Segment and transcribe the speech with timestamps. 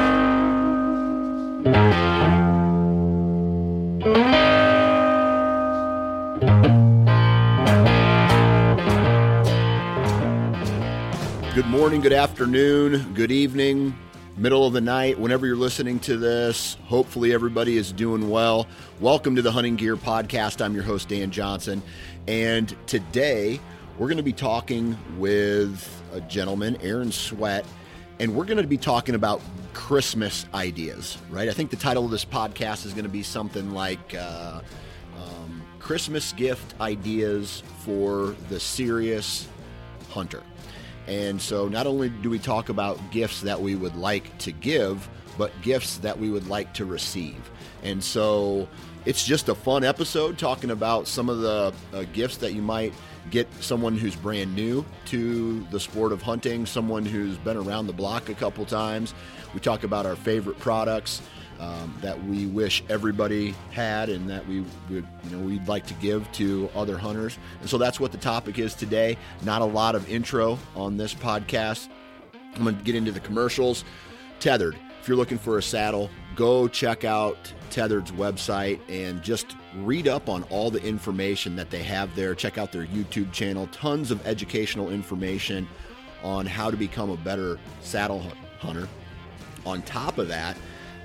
[11.57, 13.97] Good morning, good afternoon, good evening,
[14.37, 16.77] middle of the night, whenever you're listening to this.
[16.83, 18.67] Hopefully, everybody is doing well.
[18.99, 20.63] Welcome to the Hunting Gear Podcast.
[20.63, 21.81] I'm your host, Dan Johnson.
[22.27, 23.59] And today,
[23.97, 27.65] we're going to be talking with a gentleman, Aaron Sweat,
[28.19, 29.41] and we're going to be talking about
[29.73, 31.49] Christmas ideas, right?
[31.49, 34.61] I think the title of this podcast is going to be something like uh,
[35.17, 39.47] um, Christmas gift ideas for the serious
[40.11, 40.43] hunter.
[41.07, 45.07] And so not only do we talk about gifts that we would like to give,
[45.37, 47.49] but gifts that we would like to receive.
[47.83, 48.67] And so
[49.05, 52.93] it's just a fun episode talking about some of the uh, gifts that you might
[53.29, 57.93] get someone who's brand new to the sport of hunting, someone who's been around the
[57.93, 59.13] block a couple times.
[59.53, 61.21] We talk about our favorite products
[61.59, 65.93] um, that we wish everybody had and that we would, you know, we'd like to
[65.95, 67.37] give to other hunters.
[67.61, 69.17] And so that's what the topic is today.
[69.43, 71.89] Not a lot of intro on this podcast.
[72.55, 73.83] I'm going to get into the commercials.
[74.39, 74.77] Tethered.
[75.01, 77.37] If you're looking for a saddle, go check out
[77.69, 82.35] Tethered's website and just read up on all the information that they have there.
[82.35, 83.67] Check out their YouTube channel.
[83.71, 85.67] Tons of educational information
[86.23, 88.21] on how to become a better saddle
[88.59, 88.87] hunter.
[89.65, 90.57] On top of that,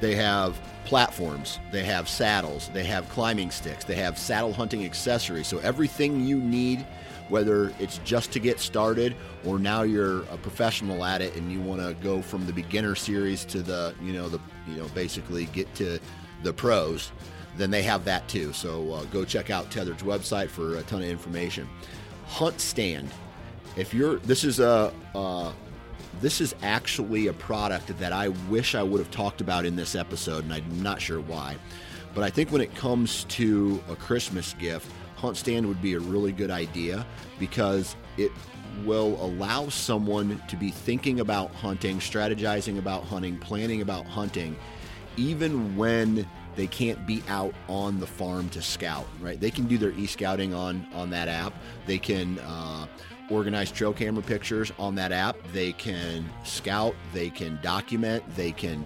[0.02, 5.46] they have platforms, they have saddles, they have climbing sticks, they have saddle hunting accessories.
[5.46, 6.84] So everything you need,
[7.28, 9.14] whether it's just to get started
[9.44, 12.96] or now you're a professional at it and you want to go from the beginner
[12.96, 16.00] series to the, you know, the, you know, basically get to
[16.42, 17.12] the pros,
[17.56, 18.52] then they have that too.
[18.52, 21.68] So uh, go check out Tethered's website for a ton of information.
[22.26, 23.08] Hunt Stand.
[23.76, 25.52] If you're, this is a, a
[26.20, 29.94] this is actually a product that I wish I would have talked about in this
[29.94, 31.56] episode, and I'm not sure why.
[32.14, 36.00] But I think when it comes to a Christmas gift, Hunt Stand would be a
[36.00, 37.06] really good idea
[37.38, 38.30] because it
[38.84, 44.56] will allow someone to be thinking about hunting, strategizing about hunting, planning about hunting,
[45.16, 49.06] even when they can't be out on the farm to scout.
[49.20, 49.40] Right?
[49.40, 51.54] They can do their e-scouting on on that app.
[51.86, 52.38] They can.
[52.40, 52.86] Uh,
[53.30, 55.36] organize trail camera pictures on that app.
[55.52, 58.84] They can scout, they can document, they can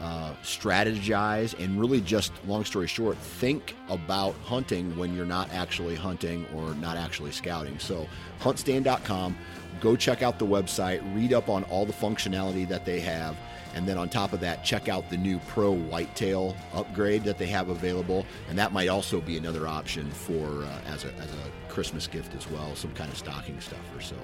[0.00, 5.94] uh, strategize, and really just, long story short, think about hunting when you're not actually
[5.94, 7.78] hunting or not actually scouting.
[7.78, 8.06] So,
[8.40, 9.36] huntstand.com,
[9.80, 13.36] go check out the website, read up on all the functionality that they have.
[13.74, 17.46] And then on top of that, check out the new Pro Whitetail upgrade that they
[17.46, 21.63] have available, and that might also be another option for uh, as a as a
[21.74, 24.00] Christmas gift as well, some kind of stocking stuffer.
[24.00, 24.14] So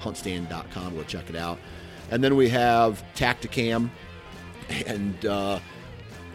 [0.00, 1.58] huntstand.com, go check it out.
[2.10, 3.90] And then we have Tactacam,
[4.86, 5.58] and uh,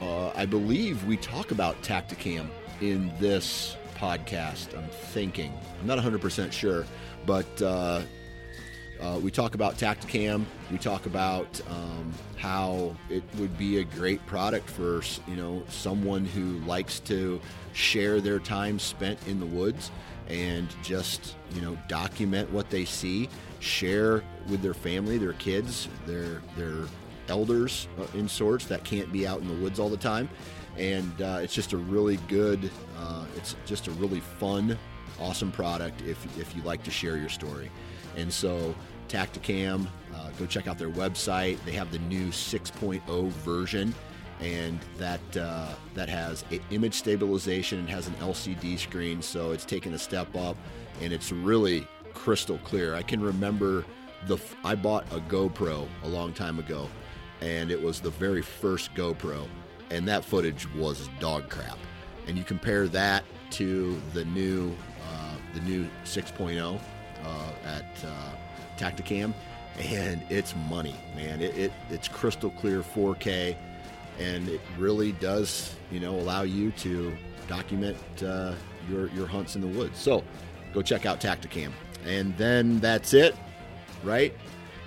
[0.01, 2.47] uh, I believe we talk about Tactacam
[2.81, 4.77] in this podcast.
[4.77, 6.85] I'm thinking, I'm not 100% sure,
[7.25, 8.01] but uh,
[9.01, 10.45] uh, we talk about Tactacam.
[10.71, 16.25] We talk about um, how it would be a great product for you know someone
[16.25, 17.41] who likes to
[17.73, 19.91] share their time spent in the woods
[20.27, 26.41] and just you know document what they see, share with their family, their kids, their
[26.55, 26.85] their
[27.27, 30.29] elders uh, in sorts that can't be out in the woods all the time,
[30.77, 34.77] and uh, it's just a really good, uh, it's just a really fun,
[35.19, 37.71] awesome product if if you like to share your story,
[38.15, 38.75] and so
[39.07, 41.63] Tactacam, uh, go check out their website.
[41.63, 43.93] They have the new 6.0 version
[44.41, 49.93] and that uh, that has image stabilization and has an LCD screen, so it's taken
[49.93, 50.57] a step up,
[51.01, 52.95] and it's really crystal clear.
[52.95, 53.85] I can remember
[54.27, 56.89] the I bought a GoPro a long time ago,
[57.41, 59.47] and it was the very first GoPro,
[59.89, 61.77] and that footage was dog crap.
[62.27, 64.75] And you compare that to the new
[65.07, 66.79] uh, the new 6.0
[67.23, 68.09] uh, at uh,
[68.77, 69.33] Tactacam,
[69.79, 71.41] and it's money, man.
[71.41, 73.55] It, it it's crystal clear 4K
[74.19, 77.15] and it really does, you know, allow you to
[77.47, 78.53] document uh,
[78.89, 79.97] your your hunts in the woods.
[79.97, 80.23] So
[80.73, 81.71] go check out Tactacam,
[82.05, 83.35] and then that's it,
[84.03, 84.33] right?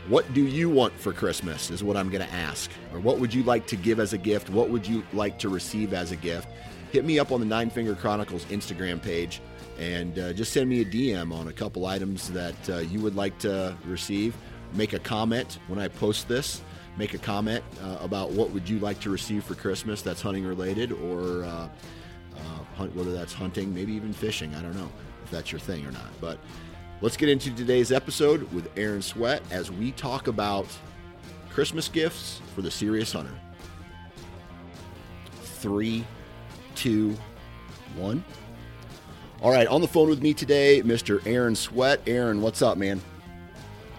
[0.09, 1.71] What do you want for Christmas?
[1.71, 2.71] Is what I'm going to ask.
[2.95, 4.49] Or what would you like to give as a gift?
[4.49, 6.49] What would you like to receive as a gift?
[6.93, 9.43] Hit me up on the Nine Finger Chronicles Instagram page
[9.79, 13.15] and uh, just send me a DM on a couple items that uh, you would
[13.15, 14.35] like to receive.
[14.75, 16.63] Make a comment when I post this.
[16.99, 20.45] Make a comment uh, about what would you like to receive for Christmas that's hunting
[20.45, 24.55] related or uh, uh, hunt, whether that's hunting, maybe even fishing.
[24.55, 24.91] I don't know
[25.25, 26.11] if that's your thing or not.
[26.21, 26.39] But
[27.01, 30.67] Let's get into today's episode with Aaron Sweat as we talk about
[31.49, 33.39] Christmas gifts for the serious hunter.
[35.43, 36.05] Three,
[36.75, 37.17] two,
[37.95, 38.25] one.
[39.41, 41.25] All right, on the phone with me today, Mr.
[41.25, 42.01] Aaron Sweat.
[42.09, 43.01] Aaron, what's up, man?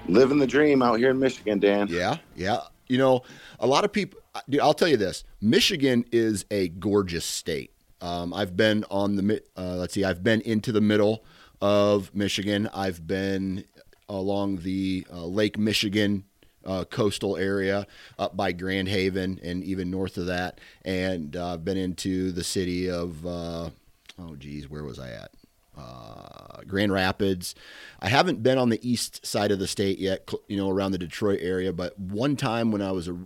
[0.09, 1.87] Living the dream out here in Michigan, Dan.
[1.89, 2.59] Yeah, yeah.
[2.89, 3.21] You know,
[3.59, 4.19] a lot of people,
[4.49, 7.71] dude, I'll tell you this Michigan is a gorgeous state.
[8.01, 11.23] Um, I've been on the, uh, let's see, I've been into the middle
[11.61, 12.67] of Michigan.
[12.73, 13.65] I've been
[14.07, 16.23] along the uh, Lake Michigan
[16.65, 17.85] uh, coastal area
[18.17, 20.59] up by Grand Haven and even north of that.
[20.83, 23.69] And uh, I've been into the city of, uh,
[24.17, 25.31] oh, geez, where was I at?
[25.79, 27.55] Uh, Grand Rapids.
[28.01, 30.97] I haven't been on the east side of the state yet, you know, around the
[30.97, 31.71] Detroit area.
[31.73, 33.17] But one time when I was a,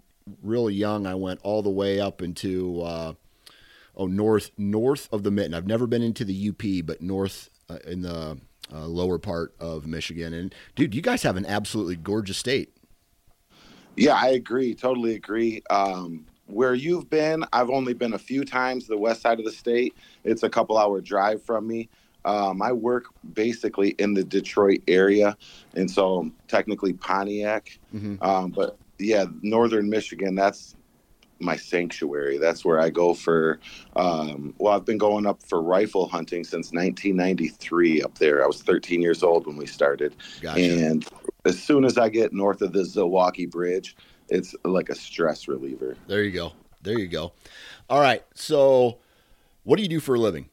[0.41, 3.13] real young, I went all the way up into uh,
[3.95, 5.53] oh north north of the Mitten.
[5.53, 8.38] I've never been into the UP, but north uh, in the
[8.71, 10.33] uh, lower part of Michigan.
[10.33, 12.75] And dude, you guys have an absolutely gorgeous state.
[13.95, 14.73] Yeah, I agree.
[14.73, 15.61] Totally agree.
[15.69, 19.51] Um, where you've been, I've only been a few times the west side of the
[19.51, 19.95] state.
[20.23, 21.89] It's a couple hour drive from me.
[22.25, 25.38] Um, I work basically in the Detroit area,
[25.75, 27.78] and so technically Pontiac.
[27.94, 28.24] Mm-hmm.
[28.24, 30.75] Um, but yeah, northern Michigan, that's
[31.40, 32.38] my sanctuary.
[32.38, 33.60] That's where I go for.
[33.96, 38.44] Um, well, I've been going up for rifle hunting since 1993 up there.
[38.44, 40.62] I was 13 years old when we started, gotcha.
[40.62, 41.06] and
[41.46, 43.96] as soon as I get north of the Zilwaukee Bridge,
[44.30, 45.98] it's like a stress reliever.
[46.08, 46.54] There you go.
[46.81, 47.34] There you go.
[47.90, 48.24] All right.
[48.34, 49.00] So,
[49.64, 50.50] what do you do for a living?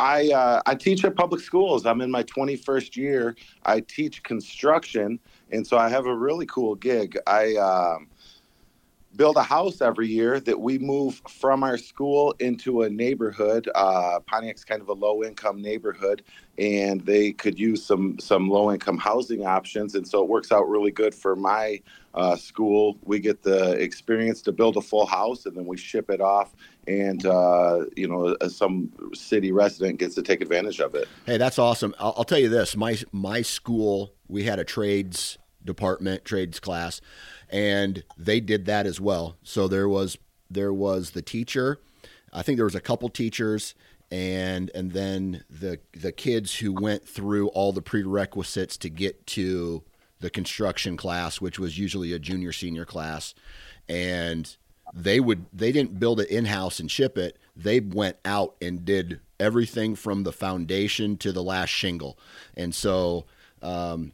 [0.00, 1.84] I uh, I teach at public schools.
[1.84, 3.36] I'm in my 21st year.
[3.66, 5.20] I teach construction,
[5.52, 7.18] and so I have a really cool gig.
[7.26, 8.08] I um,
[9.16, 13.68] build a house every year that we move from our school into a neighborhood.
[13.74, 16.22] Uh, Pontiac's kind of a low income neighborhood,
[16.58, 20.68] and they could use some some low income housing options, and so it works out
[20.68, 21.80] really good for my
[22.14, 22.98] uh, school.
[23.04, 26.54] We get the experience to build a full house, and then we ship it off,
[26.86, 31.08] and uh, you know some city resident gets to take advantage of it.
[31.26, 31.94] Hey, that's awesome.
[31.98, 37.00] I'll, I'll tell you this: my my school, we had a trades department, trades class
[37.50, 39.36] and they did that as well.
[39.42, 40.16] So there was
[40.50, 41.78] there was the teacher.
[42.32, 43.74] I think there was a couple teachers
[44.10, 49.82] and and then the the kids who went through all the prerequisites to get to
[50.20, 53.34] the construction class, which was usually a junior senior class,
[53.88, 54.56] and
[54.92, 57.38] they would they didn't build it in house and ship it.
[57.56, 62.18] They went out and did everything from the foundation to the last shingle,
[62.56, 63.26] and so
[63.62, 64.12] um,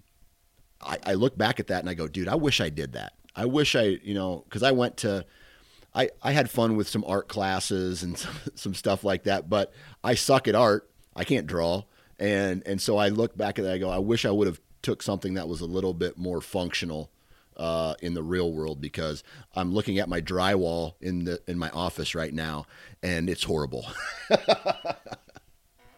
[0.82, 3.14] I, I look back at that and I go, dude, I wish I did that.
[3.36, 5.24] I wish I, you know, because I went to,
[5.94, 9.72] I, I had fun with some art classes and some, some stuff like that, but
[10.02, 10.90] I suck at art.
[11.14, 11.84] I can't draw.
[12.18, 14.60] And, and so I look back at that, I go, I wish I would have
[14.82, 17.10] took something that was a little bit more functional
[17.56, 19.22] uh, in the real world because
[19.54, 22.66] I'm looking at my drywall in the in my office right now
[23.02, 23.86] and it's horrible.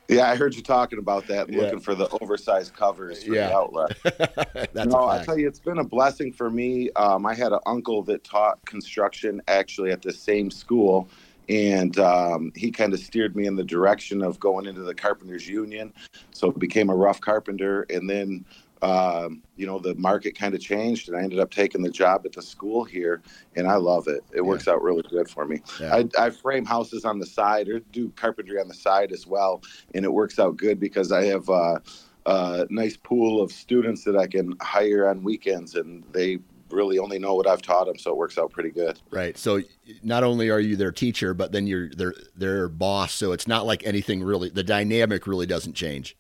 [0.09, 1.61] Yeah, I heard you talking about that, yeah.
[1.61, 3.49] looking for the oversized covers for yeah.
[3.49, 4.75] the outlet.
[4.89, 6.91] no, I tell you, it's been a blessing for me.
[6.93, 11.09] Um, I had an uncle that taught construction actually at the same school,
[11.51, 15.47] and um, he kind of steered me in the direction of going into the carpenters
[15.47, 15.93] union.
[16.31, 18.47] So became a rough carpenter, and then
[18.83, 22.23] um, you know, the market kind of changed, and I ended up taking the job
[22.25, 23.23] at the school here,
[23.57, 24.23] and I love it.
[24.33, 24.41] It yeah.
[24.43, 25.63] works out really good for me.
[25.81, 25.97] Yeah.
[25.97, 29.63] I, I, frame houses on the side or do carpentry on the side as well,
[29.95, 31.79] and it works out good because I have uh,
[32.27, 36.39] a nice pool of students that I can hire on weekends, and they
[36.71, 39.01] really only know what I've taught them, so it works out pretty good.
[39.11, 39.37] Right.
[39.37, 39.63] So
[40.03, 43.13] not only are you their teacher, but then you're their their boss.
[43.15, 44.51] So it's not like anything really.
[44.51, 46.17] The dynamic really doesn't change.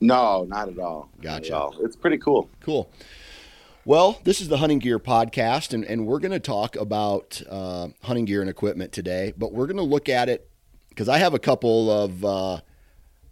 [0.00, 1.10] No, not at all.
[1.20, 1.54] Gotcha.
[1.54, 1.74] At all.
[1.80, 2.48] It's pretty cool.
[2.60, 2.90] Cool.
[3.84, 7.88] Well, this is the Hunting Gear Podcast, and, and we're going to talk about uh,
[8.02, 10.50] hunting gear and equipment today, but we're going to look at it
[10.90, 12.60] because I have a couple of uh,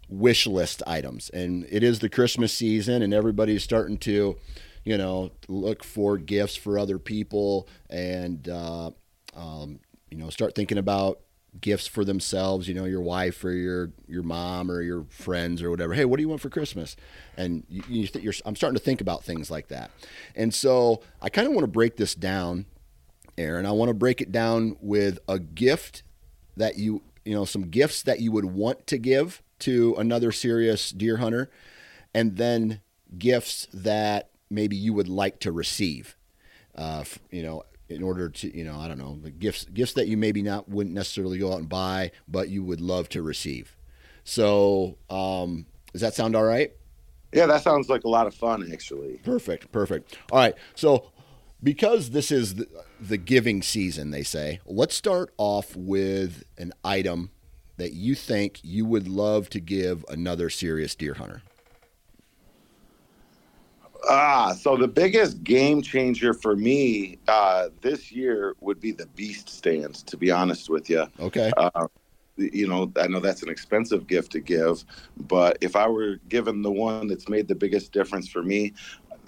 [0.09, 4.35] wish list items, and it is the Christmas season, and everybody's starting to,
[4.83, 8.89] you know, look for gifts for other people and, uh,
[9.35, 11.19] um, you know, start thinking about
[11.59, 15.69] gifts for themselves, you know, your wife or your your mom or your friends or
[15.69, 15.93] whatever.
[15.93, 16.95] Hey, what do you want for Christmas?
[17.35, 19.91] And you, you th- I'm starting to think about things like that.
[20.35, 22.65] And so I kind of want to break this down,
[23.37, 23.65] Aaron.
[23.65, 26.03] I want to break it down with a gift
[26.55, 30.91] that you, you know, some gifts that you would want to give to another serious
[30.91, 31.49] deer hunter,
[32.13, 32.81] and then
[33.17, 36.15] gifts that maybe you would like to receive.
[36.75, 40.07] Uh, you know, in order to you know I don't know the gifts gifts that
[40.07, 43.75] you maybe not wouldn't necessarily go out and buy, but you would love to receive.
[44.23, 46.71] So um, does that sound all right?
[47.33, 49.17] Yeah, that sounds like a lot of fun actually.
[49.23, 50.17] Perfect, perfect.
[50.31, 51.11] All right, so
[51.63, 52.67] because this is the,
[52.99, 57.31] the giving season, they say, let's start off with an item
[57.77, 61.41] that you think you would love to give another serious deer hunter.
[64.09, 69.49] Ah, so the biggest game changer for me uh, this year would be the Beast
[69.49, 69.95] Stand.
[70.07, 71.51] To be honest with you, okay.
[71.57, 71.87] Uh,
[72.37, 74.85] you know, I know that's an expensive gift to give,
[75.17, 78.73] but if I were given the one that's made the biggest difference for me,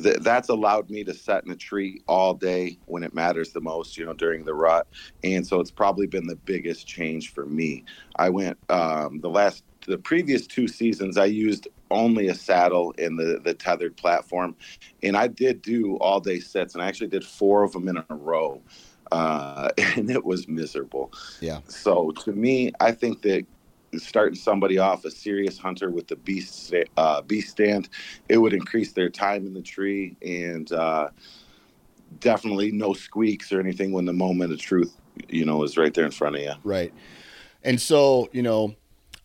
[0.02, 3.62] th- that's allowed me to set in a tree all day when it matters the
[3.62, 4.88] most, you know, during the rut.
[5.24, 7.84] And so it's probably been the biggest change for me.
[8.16, 13.16] I went um, the last the previous two seasons I used only a saddle in
[13.16, 14.56] the the tethered platform,
[15.04, 17.98] and I did do all day sets, and I actually did four of them in
[17.98, 18.62] a row,
[19.12, 21.12] uh, and it was miserable.
[21.42, 21.60] Yeah.
[21.68, 23.46] So to me, I think that
[23.98, 27.90] starting somebody off a serious hunter with the beast uh, beast stand,
[28.28, 31.10] it would increase their time in the tree and uh,
[32.20, 34.96] definitely no squeaks or anything when the moment of truth,
[35.28, 36.54] you know, is right there in front of you.
[36.64, 36.94] Right.
[37.64, 38.76] And so, you know,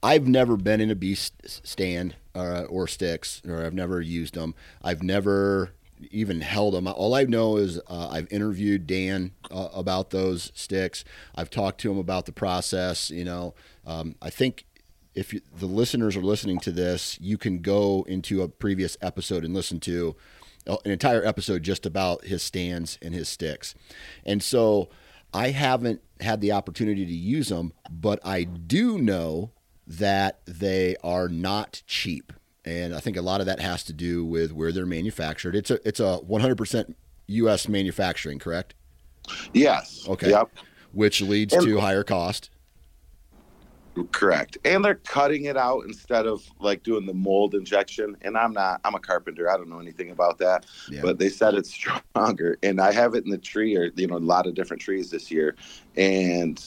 [0.04, 4.54] I've never been in a beast stand uh, or sticks, or I've never used them.
[4.82, 5.70] I've never
[6.10, 6.86] even held them.
[6.86, 11.06] All I know is uh, I've interviewed Dan uh, about those sticks.
[11.34, 13.08] I've talked to him about the process.
[13.08, 13.54] You know,
[13.86, 14.66] um, I think
[15.14, 19.42] if you, the listeners are listening to this, you can go into a previous episode
[19.42, 20.16] and listen to
[20.66, 23.74] uh, an entire episode just about his stands and his sticks.
[24.26, 24.90] And so
[25.32, 29.52] I haven't had the opportunity to use them, but I do know
[29.86, 32.32] that they are not cheap.
[32.64, 35.54] And I think a lot of that has to do with where they're manufactured.
[35.54, 36.94] It's a it's a 100%
[37.26, 37.68] U.S.
[37.68, 38.74] manufacturing, correct?
[39.52, 40.06] Yes.
[40.08, 40.30] Okay.
[40.30, 40.50] Yep.
[40.92, 42.50] Which leads and, to higher cost.
[44.10, 44.58] Correct.
[44.64, 48.16] And they're cutting it out instead of like doing the mold injection.
[48.22, 49.50] And I'm not, I'm a carpenter.
[49.50, 50.66] I don't know anything about that.
[50.90, 51.00] Yeah.
[51.02, 51.72] But they said it's
[52.14, 52.58] stronger.
[52.62, 55.10] And I have it in the tree or, you know, a lot of different trees
[55.10, 55.54] this year.
[55.96, 56.60] And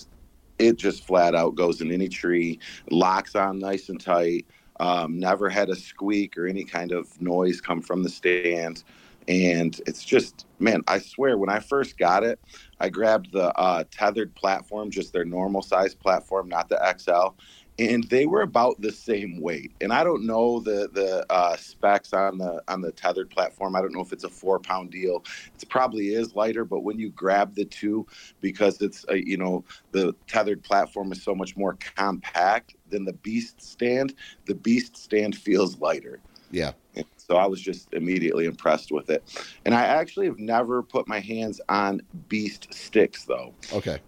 [0.59, 2.59] it just flat out goes in any tree,
[2.89, 4.45] locks on nice and tight.
[4.79, 8.83] Um, never had a squeak or any kind of noise come from the stand.
[9.27, 12.39] And it's just, man, I swear, when I first got it,
[12.79, 17.35] I grabbed the uh, tethered platform, just their normal size platform, not the XL,
[17.79, 19.71] and they were about the same weight.
[19.81, 23.75] And I don't know the the uh, specs on the on the tethered platform.
[23.75, 25.23] I don't know if it's a four pound deal.
[25.61, 28.07] It probably is lighter, but when you grab the two,
[28.41, 33.13] because it's a, you know the tethered platform is so much more compact than the
[33.13, 34.13] Beast stand.
[34.45, 36.19] The Beast stand feels lighter.
[36.49, 36.71] Yeah.
[37.17, 39.23] So I was just immediately impressed with it.
[39.65, 43.53] And I actually have never put my hands on Beast sticks though.
[43.73, 43.99] Okay.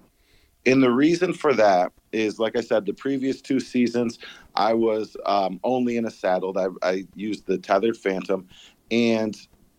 [0.66, 4.20] And the reason for that is, like I said, the previous two seasons,
[4.56, 6.58] I was um, only in a saddle.
[6.58, 8.48] I, I used the tethered Phantom.
[8.92, 9.36] And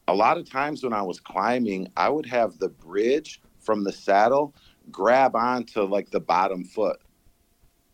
[0.08, 3.92] a lot of times when I was climbing, I would have the bridge from the
[3.92, 4.54] saddle
[4.90, 6.98] grab onto like the bottom foot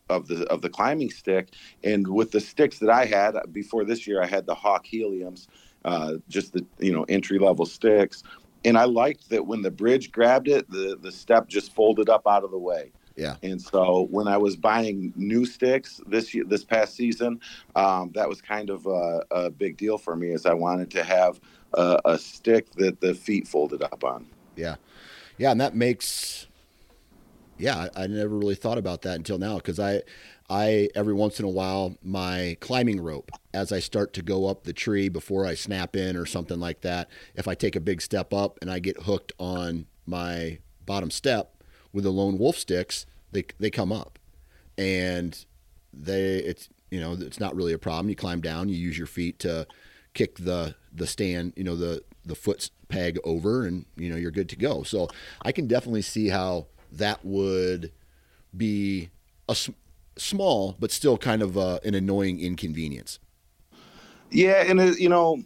[0.09, 1.49] of the of the climbing stick
[1.83, 5.49] and with the sticks that i had before this year i had the hawk heliums
[5.85, 8.23] uh, just the you know entry level sticks
[8.66, 12.26] and I liked that when the bridge grabbed it, the the step just folded up
[12.26, 12.93] out of the way.
[13.16, 13.37] Yeah.
[13.42, 17.40] And so when I was buying new sticks this year, this past season,
[17.75, 21.02] um, that was kind of a, a, big deal for me, as I wanted to
[21.02, 21.40] have
[21.73, 24.26] a, a stick that the feet folded up on.
[24.54, 24.76] Yeah,
[25.38, 26.46] yeah, and that makes.
[27.58, 30.02] Yeah, I, I never really thought about that until now because I
[30.50, 34.64] I every once in a while my climbing rope as I start to go up
[34.64, 37.08] the tree before I snap in or something like that.
[37.35, 41.55] If I take a big step up and I get hooked on my bottom step
[41.96, 44.18] with the lone wolf sticks, they they come up,
[44.76, 45.46] and
[45.94, 48.10] they it's you know it's not really a problem.
[48.10, 49.66] You climb down, you use your feet to
[50.12, 54.30] kick the the stand, you know the the foot peg over, and you know you're
[54.30, 54.82] good to go.
[54.82, 55.08] So
[55.40, 57.92] I can definitely see how that would
[58.54, 59.08] be
[59.48, 59.56] a
[60.18, 63.18] small, but still kind of uh, an annoying inconvenience.
[64.30, 65.42] Yeah, and you know,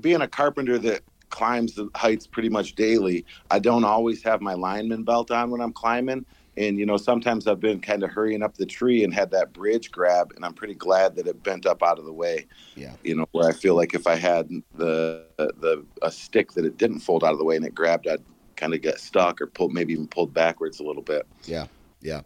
[0.00, 1.02] being a carpenter that
[1.32, 5.60] climbs the heights pretty much daily, I don't always have my lineman belt on when
[5.60, 6.24] I'm climbing,
[6.56, 9.52] And you know, sometimes I've been kind of hurrying up the tree and had that
[9.54, 12.46] bridge grab, and I'm pretty glad that it bent up out of the way.
[12.76, 12.92] Yeah.
[13.02, 16.76] You know, where I feel like if I had the the a stick that it
[16.76, 18.22] didn't fold out of the way and it grabbed, I'd
[18.56, 21.26] kind of get stuck or pulled, maybe even pulled backwards a little bit.
[21.44, 21.66] Yeah.
[22.02, 22.22] Yeah.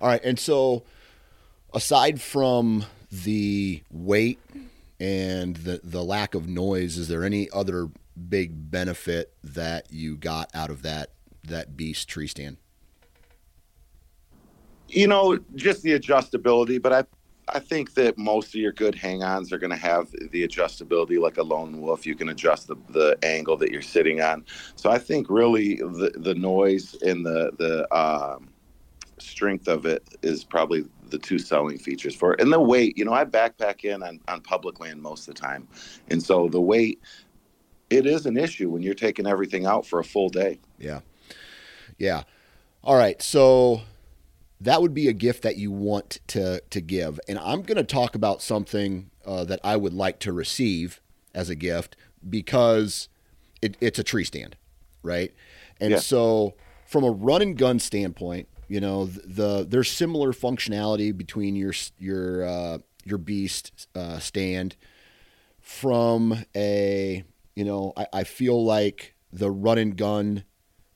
[0.00, 0.20] All right.
[0.22, 0.82] And so,
[1.72, 4.38] aside from the weight
[4.98, 7.88] and the the lack of noise, is there any other
[8.28, 11.10] big benefit that you got out of that
[11.44, 12.58] that beast tree stand?
[14.88, 17.04] You know, just the adjustability, but I
[17.52, 21.38] I think that most of your good hang-ons are going to have the adjustability like
[21.38, 22.06] a lone wolf.
[22.06, 24.44] You can adjust the, the angle that you're sitting on.
[24.76, 28.50] So I think really the, the noise and the the um,
[29.18, 32.40] strength of it is probably the two selling features for it.
[32.40, 35.40] And the weight, you know, I backpack in on, on public land most of the
[35.40, 35.66] time.
[36.08, 37.00] And so the weight,
[37.90, 40.60] it is an issue when you're taking everything out for a full day.
[40.78, 41.00] Yeah.
[41.98, 42.22] Yeah.
[42.82, 43.20] All right.
[43.20, 43.82] So
[44.60, 47.20] that would be a gift that you want to to give.
[47.28, 51.00] And I'm going to talk about something uh, that I would like to receive
[51.34, 51.96] as a gift
[52.28, 53.08] because
[53.62, 54.56] it, it's a tree stand,
[55.02, 55.32] right?
[55.80, 55.98] And yeah.
[55.98, 56.54] so,
[56.86, 61.72] from a run and gun standpoint, you know the, the there's similar functionality between your
[61.98, 64.76] your uh, your beast uh, stand.
[65.60, 67.22] From a
[67.54, 70.44] you know, I, I feel like the run and gun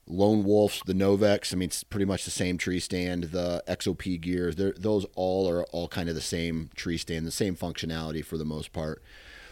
[0.07, 1.51] Lone Wolves, the Novix.
[1.51, 3.25] I mean, it's pretty much the same tree stand.
[3.25, 7.55] The XOP gears, those all are all kind of the same tree stand, the same
[7.55, 9.01] functionality for the most part.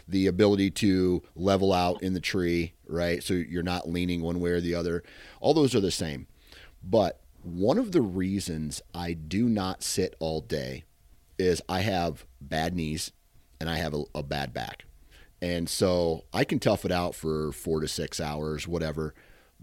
[0.07, 3.24] The ability to level out in the tree, right?
[3.24, 5.01] So you're not leaning one way or the other.
[5.39, 6.27] All those are the same.
[6.83, 10.83] But one of the reasons I do not sit all day
[11.39, 13.12] is I have bad knees
[13.60, 14.83] and I have a, a bad back.
[15.43, 19.13] And so I can tough it out for four to six hours, whatever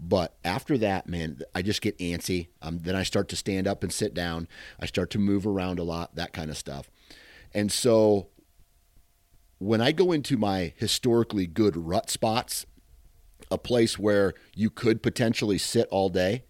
[0.01, 2.47] but after that, man, I just get antsy.
[2.61, 4.47] Um, then I start to stand up and sit down.
[4.79, 6.89] I start to move around a lot, that kind of stuff.
[7.53, 8.27] And so
[9.59, 12.65] when I go into my historically good rut spots,
[13.51, 16.45] a place where you could potentially sit all day,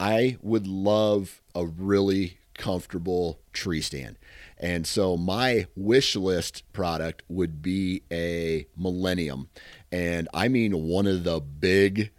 [0.00, 4.18] I would love a really comfortable tree stand.
[4.60, 9.48] And so my wish list product would be a Millennium.
[9.92, 12.10] And I mean one of the big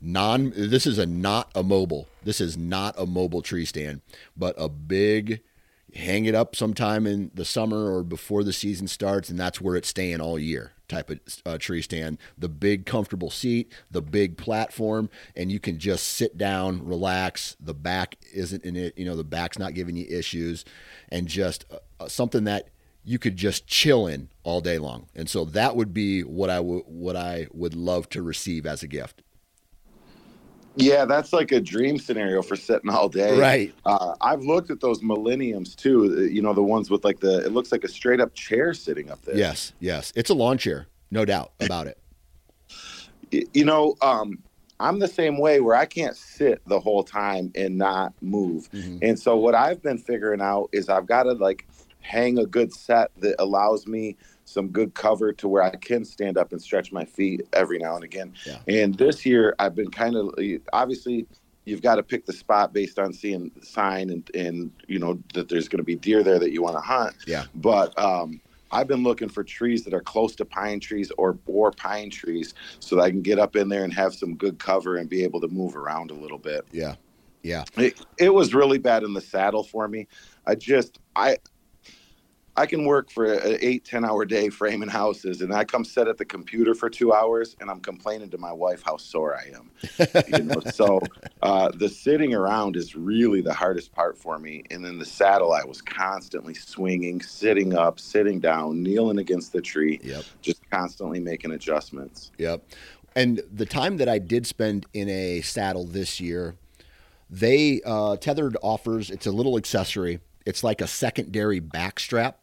[0.00, 4.02] non this is a not a mobile this is not a mobile tree stand
[4.36, 5.40] but a big
[5.94, 9.76] hang it up sometime in the summer or before the season starts and that's where
[9.76, 12.18] it's staying all year type of uh, tree stand.
[12.36, 17.56] The big comfortable seat the big platform and you can just sit down relax.
[17.60, 20.64] The back isn't in it you know the back's not giving you issues
[21.10, 22.68] and just uh, uh something that
[23.04, 25.06] you could just chill in all day long.
[25.14, 28.82] And so that would be what I would what I would love to receive as
[28.82, 29.22] a gift
[30.76, 33.38] yeah, that's like a dream scenario for sitting all day.
[33.38, 33.74] Right.
[33.84, 36.16] Uh, I've looked at those millenniums too.
[36.16, 38.74] Uh, you know, the ones with like the it looks like a straight up chair
[38.74, 39.36] sitting up there.
[39.36, 41.98] Yes, yes, it's a lawn chair, no doubt about it.
[43.52, 44.38] You know, um,
[44.80, 48.70] I'm the same way where I can't sit the whole time and not move.
[48.70, 48.98] Mm-hmm.
[49.02, 51.66] And so what I've been figuring out is I've got to like
[52.00, 56.38] hang a good set that allows me some good cover to where I can stand
[56.38, 58.34] up and stretch my feet every now and again.
[58.46, 58.58] Yeah.
[58.68, 60.34] And this year, I've been kind of
[60.72, 61.26] obviously
[61.64, 65.48] you've got to pick the spot based on seeing sign and and you know that
[65.48, 67.16] there's going to be deer there that you want to hunt.
[67.26, 67.44] Yeah.
[67.54, 71.70] But um, I've been looking for trees that are close to pine trees or or
[71.70, 74.96] pine trees so that I can get up in there and have some good cover
[74.96, 76.66] and be able to move around a little bit.
[76.72, 76.96] Yeah.
[77.42, 77.64] Yeah.
[77.76, 80.08] It, it was really bad in the saddle for me.
[80.46, 81.38] I just I
[82.56, 86.06] I can work for an eight, 10 hour day framing houses, and I come sit
[86.06, 89.52] at the computer for two hours, and I'm complaining to my wife how sore I
[89.54, 89.70] am.
[90.28, 91.00] you know, so
[91.42, 94.62] uh, the sitting around is really the hardest part for me.
[94.70, 99.60] And then the saddle, I was constantly swinging, sitting up, sitting down, kneeling against the
[99.60, 100.22] tree, yep.
[100.40, 102.30] just constantly making adjustments.
[102.38, 102.64] Yep.
[103.16, 106.54] And the time that I did spend in a saddle this year,
[107.28, 109.10] they uh, tethered offers.
[109.10, 110.20] It's a little accessory.
[110.46, 112.38] It's like a secondary back strap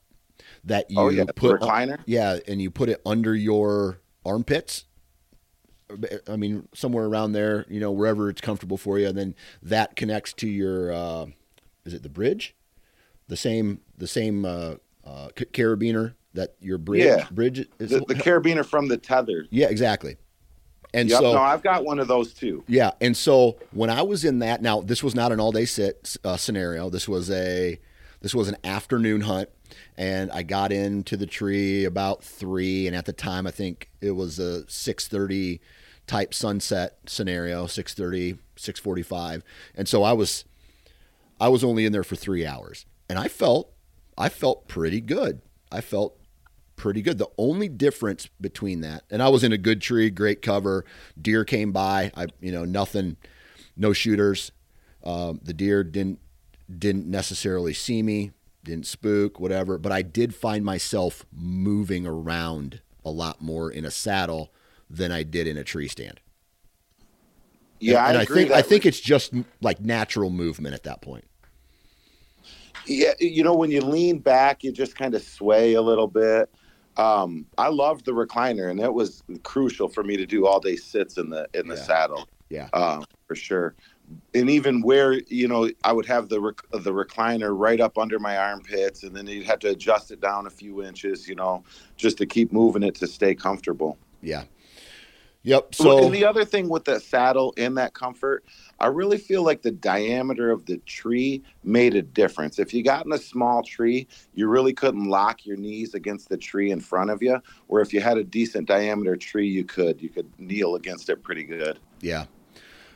[0.66, 1.26] that you oh, yeah.
[1.36, 2.00] put recliner.
[2.06, 4.86] Yeah, and you put it under your armpits.
[6.28, 9.96] I mean, somewhere around there, you know, wherever it's comfortable for you, and then that
[9.96, 10.92] connects to your.
[10.92, 11.26] Uh,
[11.86, 12.56] is it the bridge?
[13.28, 17.28] The same, the same uh, uh, carabiner that your bridge yeah.
[17.32, 17.90] bridge is.
[17.90, 19.46] The, the carabiner from the tether.
[19.50, 20.18] Yeah, exactly.
[20.94, 22.64] And yep, so, no, I've got one of those too.
[22.68, 25.66] Yeah, and so when I was in that, now this was not an all day
[25.66, 26.90] sit uh, scenario.
[26.90, 27.80] This was a
[28.22, 29.50] this was an afternoon hunt
[29.98, 34.12] and I got into the tree about three, and at the time I think it
[34.12, 35.62] was a six thirty
[36.08, 39.44] type sunset scenario, 6:30, 6:45,
[39.76, 40.46] and so I was
[41.40, 43.72] I was only in there for three hours, and I felt
[44.18, 45.42] I felt pretty good.
[45.72, 46.18] I felt
[46.76, 47.18] pretty good.
[47.18, 50.86] The only difference between that, and I was in a good tree, great cover.
[51.20, 52.12] Deer came by.
[52.16, 53.18] I, you know, nothing,
[53.78, 54.52] no shooters.
[55.04, 56.20] Um, the deer didn't
[56.78, 58.32] didn't necessarily see me,
[58.64, 59.78] didn't spook, whatever.
[59.78, 64.54] But I did find myself moving around a lot more in a saddle
[64.90, 66.20] than I did in a tree stand.
[67.80, 71.02] Yeah, and, and I, I think I think it's just like natural movement at that
[71.02, 71.26] point.
[72.86, 76.50] Yeah, you know, when you lean back, you just kind of sway a little bit.
[76.98, 80.76] Um, I loved the recliner, and that was crucial for me to do all day
[80.76, 81.82] sits in the in the yeah.
[81.82, 82.28] saddle.
[82.50, 83.76] Yeah, um, for sure.
[84.34, 88.20] And even where you know I would have the rec- the recliner right up under
[88.20, 91.64] my armpits, and then you'd have to adjust it down a few inches, you know,
[91.98, 93.98] just to keep moving it to stay comfortable.
[94.22, 94.44] Yeah.
[95.44, 95.74] Yep.
[95.74, 98.46] So and the other thing with that saddle and that comfort,
[98.80, 102.60] I really feel like the diameter of the tree made a difference.
[102.60, 106.38] If you got in a small tree, you really couldn't lock your knees against the
[106.38, 107.42] tree in front of you.
[107.70, 110.00] Or if you had a decent diameter tree, you could.
[110.02, 111.80] You could kneel against it pretty good.
[112.02, 112.26] Yeah.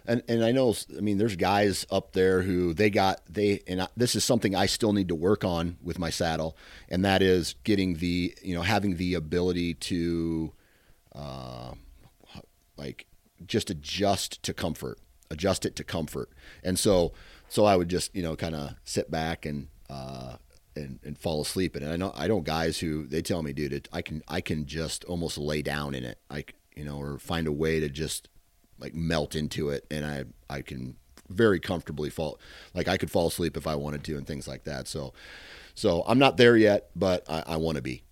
[0.07, 3.81] And and I know I mean there's guys up there who they got they and
[3.83, 6.57] I, this is something I still need to work on with my saddle
[6.89, 10.53] and that is getting the you know having the ability to
[11.15, 11.73] uh,
[12.77, 13.07] like
[13.45, 16.29] just adjust to comfort, adjust it to comfort.
[16.63, 17.13] And so,
[17.47, 20.37] so I would just, you know, kind of sit back and, uh,
[20.75, 21.75] and, and fall asleep.
[21.75, 24.41] And I know, I know guys who they tell me, dude, it, I can, I
[24.41, 26.19] can just almost lay down in it.
[26.29, 28.27] Like, you know, or find a way to just
[28.79, 29.85] like melt into it.
[29.89, 30.95] And I, I can
[31.29, 32.39] very comfortably fall,
[32.73, 34.87] like I could fall asleep if I wanted to and things like that.
[34.87, 35.13] So,
[35.73, 38.03] so I'm not there yet, but I, I want to be.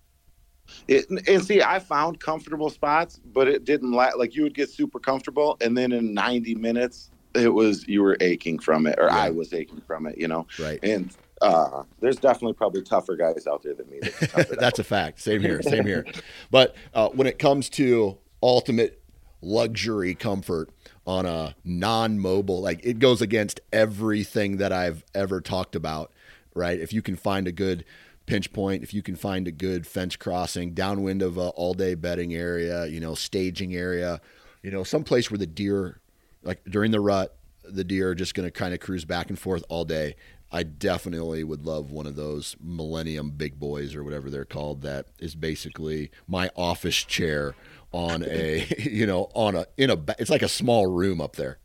[0.88, 4.98] It, and see, I found comfortable spots, but it didn't like you would get super
[4.98, 9.16] comfortable, and then in 90 minutes, it was you were aching from it, or yeah.
[9.16, 10.46] I was aching from it, you know.
[10.58, 10.78] Right.
[10.82, 14.00] And uh, there's definitely probably tougher guys out there than me.
[14.00, 15.20] That That's a fact.
[15.20, 15.60] Same here.
[15.62, 16.06] Same here.
[16.50, 19.02] But uh, when it comes to ultimate
[19.44, 20.70] luxury comfort
[21.06, 26.12] on a non-mobile, like it goes against everything that I've ever talked about.
[26.54, 26.78] Right.
[26.78, 27.84] If you can find a good
[28.26, 31.94] pinch point if you can find a good fence crossing downwind of a all day
[31.94, 34.20] bedding area you know staging area
[34.62, 36.00] you know some place where the deer
[36.42, 39.38] like during the rut the deer are just going to kind of cruise back and
[39.38, 40.16] forth all day
[40.50, 45.06] i definitely would love one of those millennium big boys or whatever they're called that
[45.18, 47.54] is basically my office chair
[47.94, 51.58] on a you know on a in a it's like a small room up there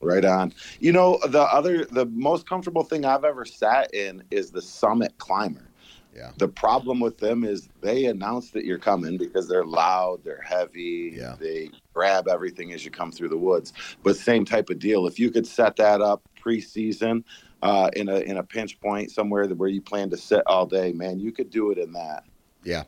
[0.00, 0.54] Right on.
[0.78, 5.12] You know, the other, the most comfortable thing I've ever sat in is the Summit
[5.18, 5.68] Climber.
[6.14, 6.30] Yeah.
[6.36, 11.14] The problem with them is they announce that you're coming because they're loud, they're heavy,
[11.16, 11.36] yeah.
[11.38, 13.72] they grab everything as you come through the woods.
[14.02, 15.06] But same type of deal.
[15.06, 17.24] If you could set that up preseason
[17.62, 20.92] uh, in a in a pinch point somewhere where you plan to sit all day,
[20.92, 22.24] man, you could do it in that.
[22.64, 22.84] Yeah.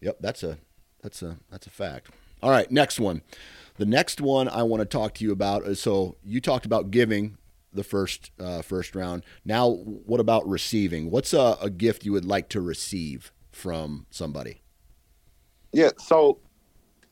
[0.00, 0.18] Yep.
[0.20, 0.58] That's a
[1.02, 2.10] that's a that's a fact.
[2.42, 2.70] All right.
[2.70, 3.22] Next one.
[3.76, 6.90] The next one I want to talk to you about is so you talked about
[6.90, 7.38] giving
[7.72, 9.24] the first uh, first round.
[9.44, 11.10] Now, what about receiving?
[11.10, 14.62] What's a, a gift you would like to receive from somebody?
[15.72, 16.38] Yeah, so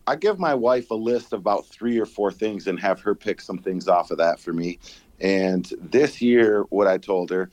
[0.07, 3.15] I give my wife a list of about three or four things and have her
[3.15, 4.79] pick some things off of that for me.
[5.21, 7.51] And this year, what I told her,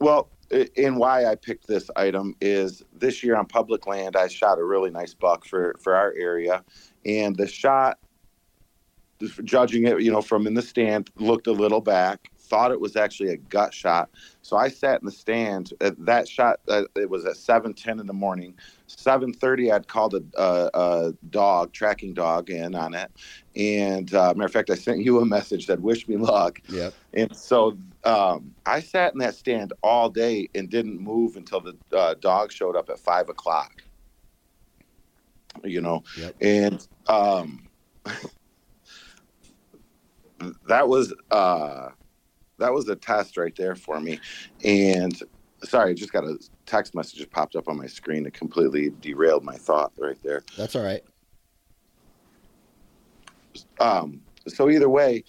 [0.00, 4.58] well, and why I picked this item is this year on public land, I shot
[4.58, 6.64] a really nice buck for for our area,
[7.04, 7.98] and the shot,
[9.44, 12.96] judging it, you know, from in the stand, looked a little back thought it was
[12.96, 14.10] actually a gut shot.
[14.42, 15.72] So I sat in the stand.
[15.80, 18.54] Uh, that shot, uh, it was at 7:10 in the morning.
[18.88, 23.10] 7:30, I'd called a, a, a, dog, tracking dog, in on it.
[23.56, 26.90] And uh, matter of fact, I sent you a message that "Wish me luck." Yeah.
[27.12, 31.76] And so um, I sat in that stand all day and didn't move until the
[31.96, 33.82] uh, dog showed up at five o'clock.
[35.62, 36.34] You know, yep.
[36.40, 37.68] and um,
[40.68, 41.90] that was uh
[42.64, 44.18] that was a test right there for me.
[44.64, 45.14] And
[45.62, 48.90] sorry, I just got a text message that popped up on my screen that completely
[49.00, 50.42] derailed my thought right there.
[50.56, 51.04] That's all right.
[53.78, 55.24] Um, so either way,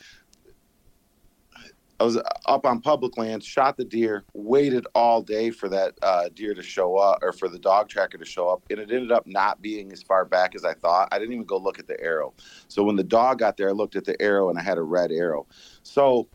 [1.99, 6.27] I was up on public land, shot the deer, waited all day for that uh,
[6.33, 9.11] deer to show up or for the dog tracker to show up, and it ended
[9.13, 11.07] up not being as far back as I thought.
[11.11, 12.33] I didn't even go look at the arrow.
[12.67, 14.83] So when the dog got there, I looked at the arrow and I had a
[14.83, 15.47] red arrow.
[15.83, 16.27] So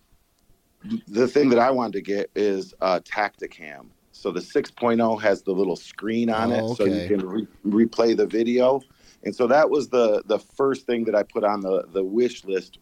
[1.08, 3.88] the thing that I wanted to get is a Tactacam.
[4.12, 6.74] So the 6.0 has the little screen on oh, it, okay.
[6.74, 8.80] so you can re- replay the video.
[9.22, 12.44] And so that was the the first thing that I put on the the wish
[12.44, 12.78] list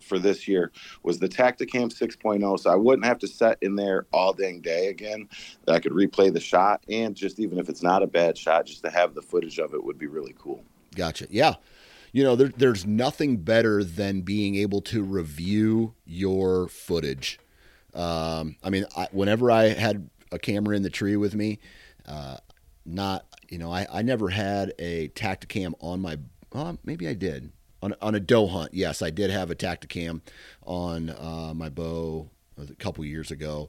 [0.00, 2.58] for this year was the Tactacam 6.0.
[2.58, 5.28] So I wouldn't have to set in there all dang day again.
[5.66, 8.66] That I could replay the shot, and just even if it's not a bad shot,
[8.66, 10.64] just to have the footage of it would be really cool.
[10.94, 11.26] Gotcha.
[11.30, 11.54] Yeah.
[12.12, 17.38] You know, there, there's nothing better than being able to review your footage.
[17.94, 21.58] Um, I mean, I, whenever I had a camera in the tree with me,
[22.06, 22.38] uh,
[22.84, 26.18] not you know, I, I never had a Tactacam on my.
[26.52, 28.72] Well, maybe I did on on a doe hunt.
[28.72, 30.22] Yes, I did have a Tactacam
[30.64, 33.68] on uh, my bow a couple years ago.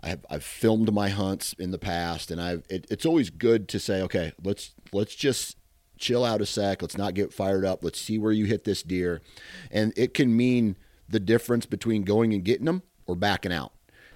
[0.00, 3.68] I have I've filmed my hunts in the past, and I've it, it's always good
[3.68, 5.56] to say, okay, let's let's just
[6.02, 6.82] chill out a sec.
[6.82, 7.82] Let's not get fired up.
[7.82, 9.22] Let's see where you hit this deer,
[9.70, 10.76] and it can mean
[11.08, 13.72] the difference between going and getting them or backing out.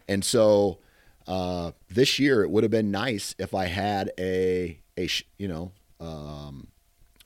[0.09, 0.79] And so
[1.27, 5.73] uh, this year, it would have been nice if I had a a you know
[6.01, 6.69] um,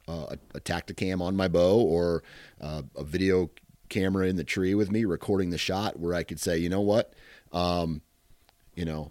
[0.07, 2.23] a, a Tactacam on my bow or
[2.61, 3.51] uh, a video
[3.89, 6.81] camera in the tree with me recording the shot where I could say, you know
[6.81, 7.13] what,
[7.53, 8.03] um,
[8.75, 9.11] you know,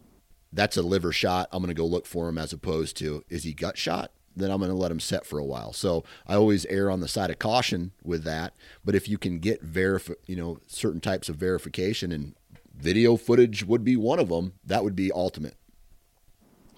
[0.54, 1.50] that's a liver shot.
[1.52, 4.12] I'm going to go look for him as opposed to is he gut shot?
[4.40, 5.74] Then I'm going to let them set for a while.
[5.74, 8.54] So I always err on the side of caution with that.
[8.84, 12.36] But if you can get verify, you know, certain types of verification and
[12.76, 15.56] video footage would be one of them, that would be ultimate.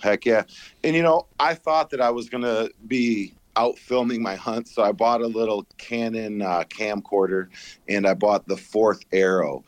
[0.02, 0.44] Heck yeah.
[0.84, 4.68] And you know, I thought that I was going to be out filming my hunt,
[4.68, 7.50] so I bought a little Canon uh, camcorder
[7.88, 9.64] and I bought the fourth arrow.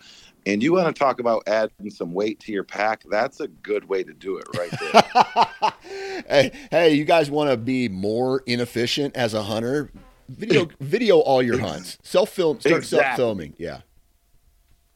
[0.45, 3.03] And you want to talk about adding some weight to your pack?
[3.09, 5.73] That's a good way to do it right there.
[6.27, 9.91] hey, hey, you guys want to be more inefficient as a hunter?
[10.29, 11.97] Video video all your hunts.
[12.01, 13.05] Self film start exactly.
[13.05, 13.53] self filming.
[13.57, 13.81] Yeah.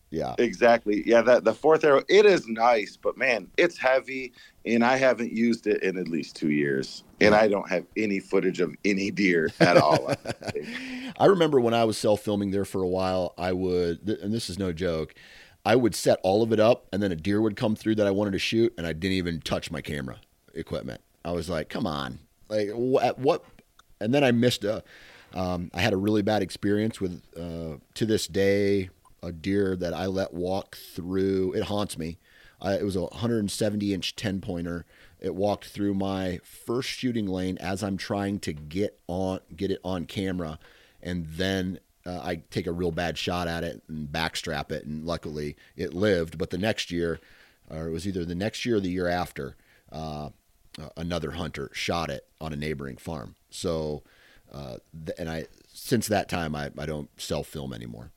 [0.10, 0.36] Yeah.
[0.38, 1.04] Exactly.
[1.06, 4.32] Yeah, that the fourth arrow, it is nice, but man, it's heavy
[4.66, 7.04] and I haven't used it in at least 2 years.
[7.20, 10.14] And I don't have any footage of any deer at all.
[11.20, 14.58] I remember when I was self-filming there for a while, I would and this is
[14.58, 15.14] no joke.
[15.68, 18.08] I would set all of it up and then a deer would come through that
[18.08, 20.22] I wanted to shoot and I didn't even touch my camera
[20.54, 21.02] equipment.
[21.26, 23.44] I was like, "Come on." Like what what
[24.00, 24.82] and then I missed a
[25.34, 28.90] um, I had a really bad experience with uh, to this day
[29.22, 31.52] a deer that I let walk through.
[31.52, 32.18] It haunts me.
[32.64, 34.86] it was a 170 inch 10 pointer.
[35.20, 39.82] It walked through my first shooting lane as I'm trying to get on get it
[39.84, 40.60] on camera,
[41.04, 45.06] and then uh, I take a real bad shot at it and backstrap it, and
[45.06, 46.38] luckily it lived.
[46.38, 47.20] But the next year,
[47.70, 49.58] or it was either the next year or the year after,
[49.92, 50.30] uh,
[50.96, 53.36] another hunter shot it on a neighboring farm.
[53.50, 54.04] So,
[54.52, 54.78] uh,
[55.18, 58.12] and I since that time I, I don't self film anymore.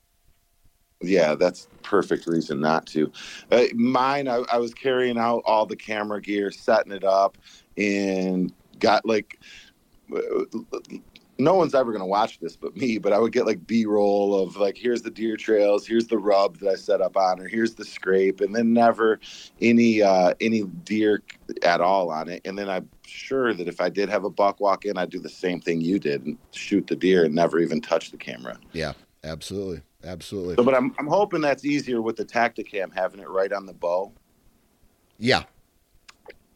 [1.03, 3.11] Yeah, that's perfect reason not to.
[3.51, 7.39] Uh, mine, I, I, was carrying out all the camera gear, setting it up,
[7.77, 9.39] and got like.
[11.41, 13.87] No one's ever going to watch this but me, but I would get like B
[13.87, 17.41] roll of like, here's the deer trails, here's the rub that I set up on,
[17.41, 19.19] or here's the scrape, and then never
[19.61, 21.23] any uh, any deer
[21.63, 22.43] at all on it.
[22.45, 25.19] And then I'm sure that if I did have a buck walk in, I'd do
[25.19, 28.59] the same thing you did and shoot the deer and never even touch the camera.
[28.73, 28.93] Yeah,
[29.25, 29.83] absolutely.
[30.05, 30.55] Absolutely.
[30.57, 33.75] So, but I'm I'm hoping that's easier with the Tactacam having it right on the
[33.75, 34.13] bow.
[35.19, 35.45] Yeah.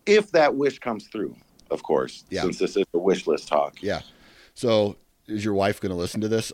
[0.06, 1.36] If that wish comes through,
[1.70, 2.24] of course.
[2.30, 2.42] Yeah.
[2.42, 3.82] Since this is a wish list talk.
[3.82, 4.00] Yeah.
[4.54, 6.52] So is your wife going to listen to this?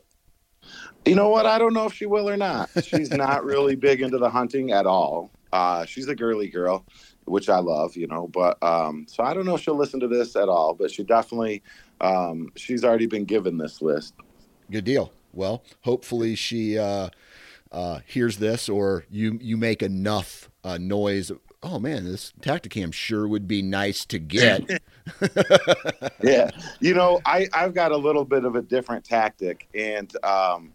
[1.06, 1.46] You know what?
[1.46, 2.70] I don't know if she will or not.
[2.84, 5.30] She's not really big into the hunting at all.
[5.52, 6.84] Uh, she's a girly girl,
[7.24, 8.28] which I love, you know.
[8.28, 10.74] But um, so I don't know if she'll listen to this at all.
[10.74, 11.62] But she definitely,
[12.00, 14.14] um, she's already been given this list.
[14.70, 15.12] Good deal.
[15.32, 17.08] Well, hopefully she uh,
[17.72, 21.32] uh, hears this, or you you make enough uh, noise.
[21.62, 24.82] Oh man, this Tactacam sure would be nice to get.
[26.22, 30.72] yeah, you know, I I've got a little bit of a different tactic, and um,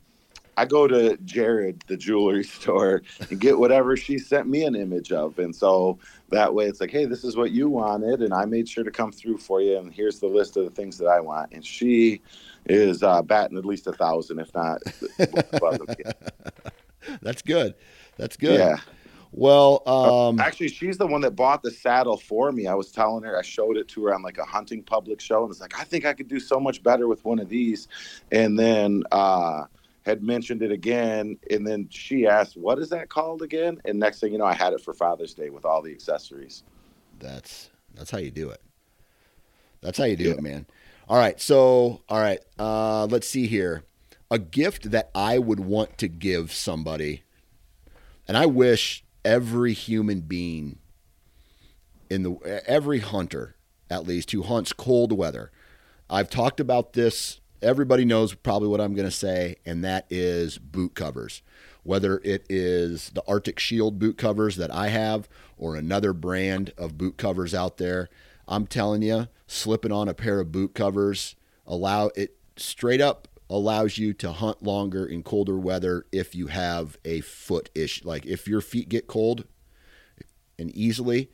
[0.58, 5.12] I go to Jared, the jewelry store, and get whatever she sent me an image
[5.12, 5.38] of.
[5.40, 8.22] And so that way it's like, hey, this is what you wanted.
[8.22, 9.78] And I made sure to come through for you.
[9.78, 11.52] And here's the list of the things that I want.
[11.52, 12.22] And she
[12.66, 14.82] is uh, batting at least a thousand, if not.
[17.22, 17.76] That's good.
[18.18, 18.60] That's good.
[18.60, 18.78] Yeah.
[19.38, 22.68] Well, uh, um, actually, she's the one that bought the saddle for me.
[22.68, 25.44] I was telling her, I showed it to her on like a hunting public show,
[25.44, 27.90] and it's like, I think I could do so much better with one of these.
[28.32, 29.64] And then uh,
[30.06, 34.22] had mentioned it again, and then she asked, "What is that called again?" And next
[34.22, 36.64] thing you know, I had it for Father's Day with all the accessories.
[37.20, 38.62] That's that's how you do it.
[39.82, 40.36] That's how you do yeah.
[40.36, 40.66] it, man.
[41.10, 43.84] All right, so all right, uh, let's see here.
[44.32, 47.24] A gift that I would want to give somebody,
[48.30, 50.78] and I wish every human being
[52.10, 53.56] in the every hunter
[53.90, 55.52] at least who hunts cold weather.
[56.10, 60.58] I've talked about this everybody knows probably what I'm going to say, and that is
[60.58, 61.42] boot covers.
[61.84, 66.98] Whether it is the Arctic Shield boot covers that I have or another brand of
[66.98, 68.10] boot covers out there,
[68.48, 71.36] I'm telling you, slipping on a pair of boot covers
[71.68, 76.98] allow it straight up allows you to hunt longer in colder weather if you have
[77.06, 78.08] a foot issue.
[78.08, 79.46] Like if your feet get cold
[80.58, 81.30] and easily,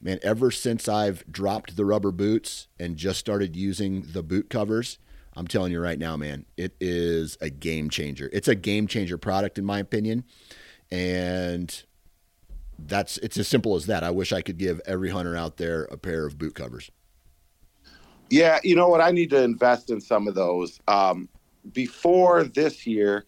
[0.00, 4.98] man, ever since I've dropped the rubber boots and just started using the boot covers,
[5.34, 8.28] I'm telling you right now, man, it is a game changer.
[8.32, 10.24] It's a game changer product in my opinion.
[10.90, 11.82] And
[12.78, 14.04] that's it's as simple as that.
[14.04, 16.90] I wish I could give every hunter out there a pair of boot covers.
[18.30, 19.00] Yeah, you know what?
[19.00, 20.80] I need to invest in some of those.
[20.88, 21.28] Um,
[21.72, 23.24] before this year,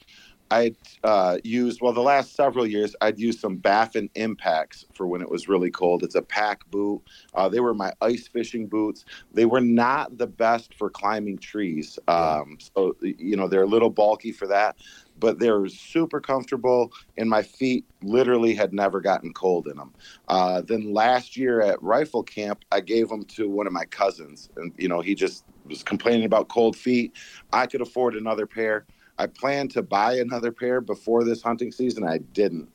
[0.51, 5.21] I'd uh, used, well, the last several years, I'd used some Baffin Impacts for when
[5.21, 6.05] it was really cold.
[6.05, 7.03] It's a pack boot.
[7.35, 9.05] Uh, they were my ice fishing boots.
[9.33, 11.99] They were not the best for climbing trees.
[12.09, 14.77] Um, so, you know, they're a little bulky for that,
[15.19, 19.93] but they're super comfortable, and my feet literally had never gotten cold in them.
[20.29, 24.49] Uh, then last year at rifle camp, I gave them to one of my cousins,
[24.57, 27.13] and, you know, he just was complaining about cold feet.
[27.53, 28.87] I could afford another pair.
[29.19, 32.05] I planned to buy another pair before this hunting season.
[32.05, 32.69] I didn't,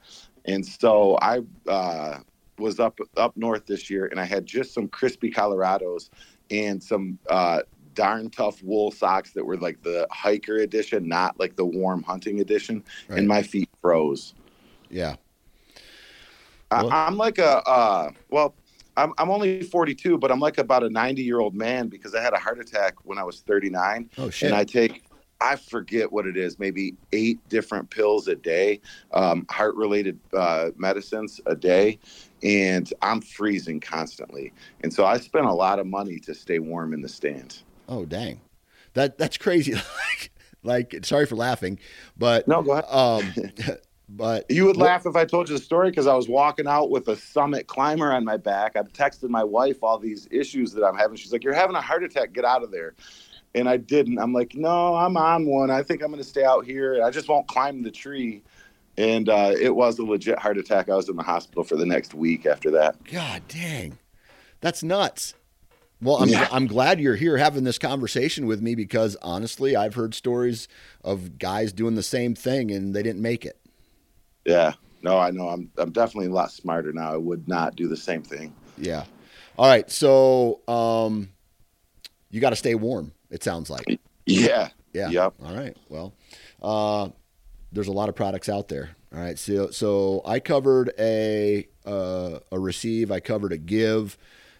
[0.45, 2.19] and so I uh,
[2.57, 6.09] was up up north this year, and I had just some Crispi Colorados
[6.49, 7.61] and some uh,
[7.93, 12.39] darn tough wool socks that were like the hiker edition, not like the warm hunting
[12.39, 13.19] edition, right.
[13.19, 14.33] and my feet froze.
[14.89, 15.15] Yeah.
[16.71, 18.53] I, am like a uh, well,
[18.95, 22.21] I'm I'm only 42, but I'm like about a 90 year old man because I
[22.21, 24.09] had a heart attack when I was 39.
[24.17, 24.47] Oh shit!
[24.47, 25.03] And I take
[25.41, 28.81] I forget what it is, maybe eight different pills a day,
[29.13, 31.97] um, heart related uh, medicines a day,
[32.43, 34.51] and I'm freezing constantly.
[34.83, 37.63] And so I spent a lot of money to stay warm in the stand.
[37.89, 38.39] Oh dang,
[38.93, 39.73] that that's crazy.
[39.73, 40.31] like,
[40.63, 41.79] like sorry for laughing,
[42.15, 42.85] but no, go ahead.
[42.87, 43.77] Um,
[44.09, 46.91] but you would laugh if I told you the story because I was walking out
[46.91, 48.75] with a summit climber on my back.
[48.75, 51.17] I've texted my wife all these issues that I'm having.
[51.17, 52.31] She's like, "You're having a heart attack.
[52.31, 52.93] Get out of there."
[53.55, 54.19] And I didn't.
[54.19, 55.71] I'm like, "No, I'm on one.
[55.71, 57.03] I think I'm going to stay out here.
[57.03, 58.43] I just won't climb the tree."
[58.97, 60.89] And uh, it was a legit heart attack.
[60.89, 63.03] I was in the hospital for the next week after that.
[63.05, 63.97] God dang,
[64.61, 65.33] that's nuts.
[66.01, 66.47] Well, I'm, yeah.
[66.51, 70.67] I'm glad you're here having this conversation with me because honestly, I've heard stories
[71.03, 73.59] of guys doing the same thing and they didn't make it.
[74.45, 75.49] Yeah, no, I know.
[75.49, 77.13] I'm I'm definitely a lot smarter now.
[77.13, 78.53] I would not do the same thing.
[78.77, 79.03] Yeah.
[79.57, 79.89] All right.
[79.91, 81.29] So, um,
[82.29, 83.11] you got to stay warm.
[83.29, 83.99] It sounds like.
[84.25, 84.69] Yeah.
[84.93, 85.09] Yeah.
[85.09, 85.33] Yep.
[85.43, 85.75] All right.
[85.89, 86.13] Well,
[86.61, 87.09] uh,
[87.71, 88.91] there's a lot of products out there.
[89.13, 89.37] All right.
[89.37, 93.11] So, so I covered a uh, a receive.
[93.11, 94.17] I covered a give.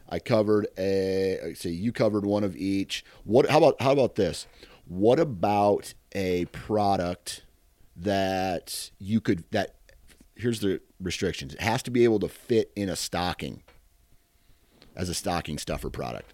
[0.10, 1.54] I covered a.
[1.56, 3.06] Say you covered one of each.
[3.24, 3.50] What?
[3.50, 4.48] How about how about this?
[4.86, 7.44] What about a product
[7.96, 9.76] that you could that
[10.36, 11.54] here's the restrictions.
[11.54, 13.64] It has to be able to fit in a stocking
[14.96, 16.34] as a stocking stuffer product.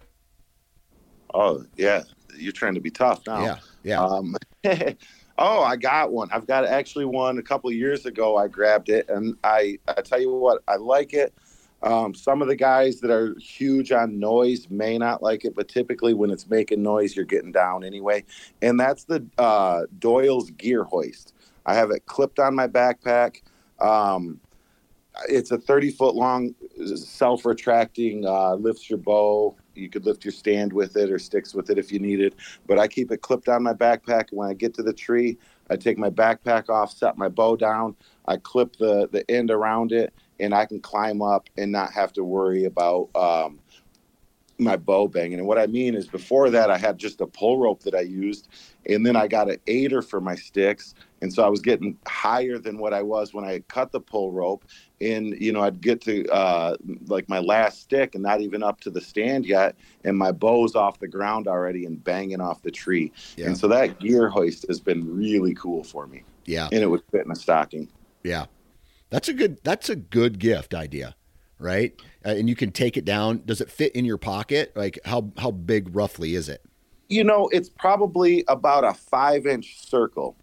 [1.34, 2.02] Oh yeah,
[2.36, 3.42] you're trying to be tough now.
[3.42, 4.00] Yeah, yeah.
[4.00, 4.36] Um,
[5.38, 6.28] oh, I got one.
[6.32, 8.36] I've got actually one a couple years ago.
[8.36, 11.34] I grabbed it, and I I tell you what, I like it.
[11.82, 15.68] Um, some of the guys that are huge on noise may not like it, but
[15.68, 18.24] typically when it's making noise, you're getting down anyway.
[18.62, 21.34] And that's the uh, Doyle's gear hoist.
[21.66, 23.42] I have it clipped on my backpack.
[23.80, 24.40] Um,
[25.28, 26.54] it's a 30 foot long
[26.94, 29.56] self retracting, uh, lifts your bow.
[29.74, 32.34] You could lift your stand with it or sticks with it if you need it.
[32.66, 34.28] But I keep it clipped on my backpack.
[34.30, 35.38] When I get to the tree,
[35.70, 37.96] I take my backpack off, set my bow down.
[38.26, 42.12] I clip the, the end around it, and I can climb up and not have
[42.14, 43.60] to worry about um,
[44.58, 45.38] my bow banging.
[45.38, 48.00] And what I mean is, before that, I had just a pull rope that I
[48.00, 48.48] used,
[48.86, 52.58] and then I got an aider for my sticks, and so I was getting higher
[52.58, 54.64] than what I was when I cut the pull rope.
[55.00, 58.80] And you know, I'd get to uh, like my last stick, and not even up
[58.82, 62.70] to the stand yet, and my bow's off the ground already and banging off the
[62.70, 63.12] tree.
[63.36, 63.46] Yeah.
[63.46, 66.22] And so that gear hoist has been really cool for me.
[66.46, 67.88] Yeah, and it would fit in a stocking.
[68.22, 68.46] Yeah,
[69.10, 69.58] that's a good.
[69.62, 71.14] That's a good gift idea
[71.58, 71.92] right?
[72.24, 73.42] Uh, and you can take it down.
[73.44, 74.72] Does it fit in your pocket?
[74.76, 76.62] Like how how big roughly is it?
[77.08, 80.36] You know, it's probably about a five inch circle.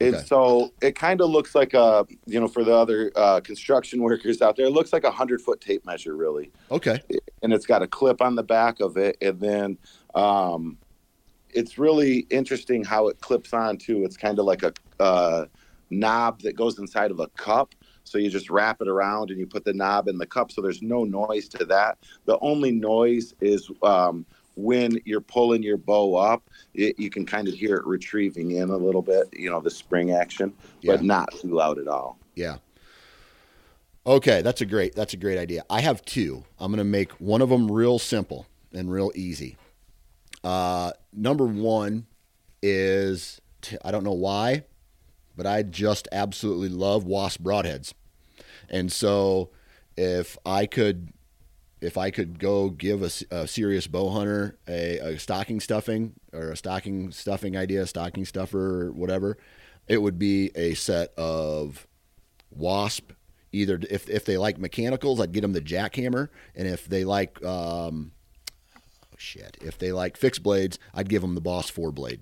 [0.00, 0.24] And okay.
[0.26, 4.40] so it kind of looks like a, you know, for the other uh, construction workers
[4.40, 6.52] out there, it looks like a hundred foot tape measure, really.
[6.70, 7.00] Okay.
[7.42, 9.78] And it's got a clip on the back of it, and then
[10.14, 10.78] um,
[11.50, 14.04] it's really interesting how it clips on too.
[14.04, 15.46] It's kind of like a uh,
[15.90, 17.74] knob that goes inside of a cup,
[18.08, 20.60] so you just wrap it around and you put the knob in the cup so
[20.60, 21.98] there's no noise to that.
[22.24, 24.24] The only noise is um,
[24.56, 28.70] when you're pulling your bow up, it, you can kind of hear it retrieving in
[28.70, 30.94] a little bit, you know, the spring action, yeah.
[30.94, 32.18] but not too loud at all.
[32.34, 32.56] Yeah.
[34.04, 35.64] Okay, that's a great that's a great idea.
[35.68, 36.44] I have two.
[36.58, 39.56] I'm going to make one of them real simple and real easy.
[40.42, 42.06] Uh, number one
[42.62, 43.40] is
[43.84, 44.64] I don't know why,
[45.36, 47.92] but I just absolutely love wasp broadheads,
[48.68, 49.50] and so
[49.96, 51.12] if I could
[51.80, 56.50] if I could go give a, a serious bow hunter a, a, stocking stuffing or
[56.50, 59.38] a stocking stuffing idea, stocking stuffer, or whatever,
[59.86, 61.86] it would be a set of
[62.50, 63.12] wasp.
[63.52, 67.42] Either if, if they like mechanicals, I'd get them the Jak-Hammer, and if they like
[67.44, 68.12] um,
[69.18, 72.20] shit, if they like fixed blades, I'd give them the Boss four blade.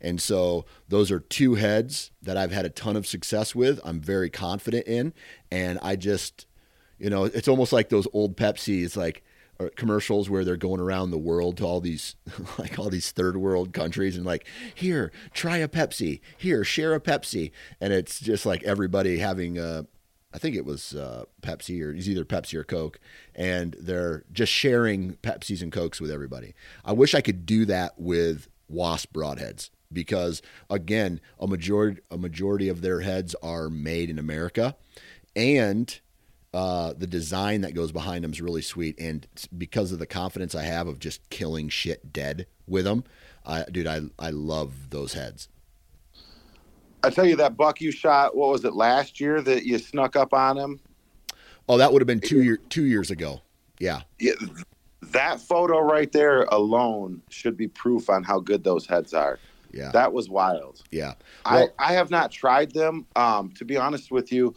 [0.00, 3.80] And so those are two heads that I've had a ton of success with.
[3.84, 5.12] I'm very confident in,
[5.50, 6.46] and I just
[6.98, 8.96] you know, it's almost like those old Pepsi.
[8.96, 9.22] like
[9.60, 12.14] uh, commercials where they're going around the world to all these
[12.58, 17.00] like all these third world countries and like here try a Pepsi, here share a
[17.00, 19.86] Pepsi, and it's just like everybody having a.
[20.32, 23.00] I think it was uh, Pepsi or it's either Pepsi or Coke,
[23.34, 26.54] and they're just sharing Pepsis and Cokes with everybody.
[26.84, 32.68] I wish I could do that with Wasp broadheads because again, a majority a majority
[32.68, 34.76] of their heads are made in America,
[35.34, 35.98] and
[36.52, 39.26] uh, the design that goes behind them is really sweet, and
[39.56, 43.04] because of the confidence I have of just killing shit dead with them,
[43.46, 45.48] I, dude, I I love those heads.
[47.04, 48.36] I tell you that buck you shot.
[48.36, 50.80] What was it last year that you snuck up on him?
[51.68, 53.42] Oh, that would have been two year two years ago.
[53.78, 54.00] Yeah.
[54.18, 54.32] Yeah.
[55.02, 59.38] That photo right there alone should be proof on how good those heads are.
[59.72, 59.90] Yeah.
[59.92, 60.82] That was wild.
[60.90, 61.14] Yeah.
[61.48, 63.06] Well, I, I have not tried them.
[63.14, 64.54] Um, to be honest with you,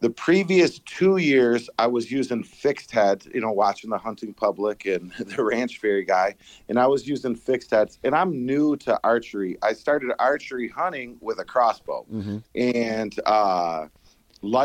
[0.00, 4.86] the previous two years i was using fixed heads you know watching the hunting public
[4.86, 6.34] and the ranch fairy guy
[6.68, 9.56] and i was using fixed heads and i'm new to archery.
[9.62, 12.06] I started archery hunting with a crossbow.
[12.12, 12.38] Mm-hmm.
[12.54, 13.86] and uh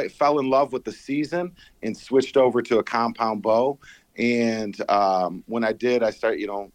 [0.10, 3.78] fell in love with the season and switched over to a compound bow.
[4.18, 6.72] And um, when i did i started you know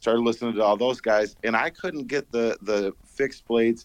[0.00, 3.84] started listening to all those guys and i couldn't get the the fixed blades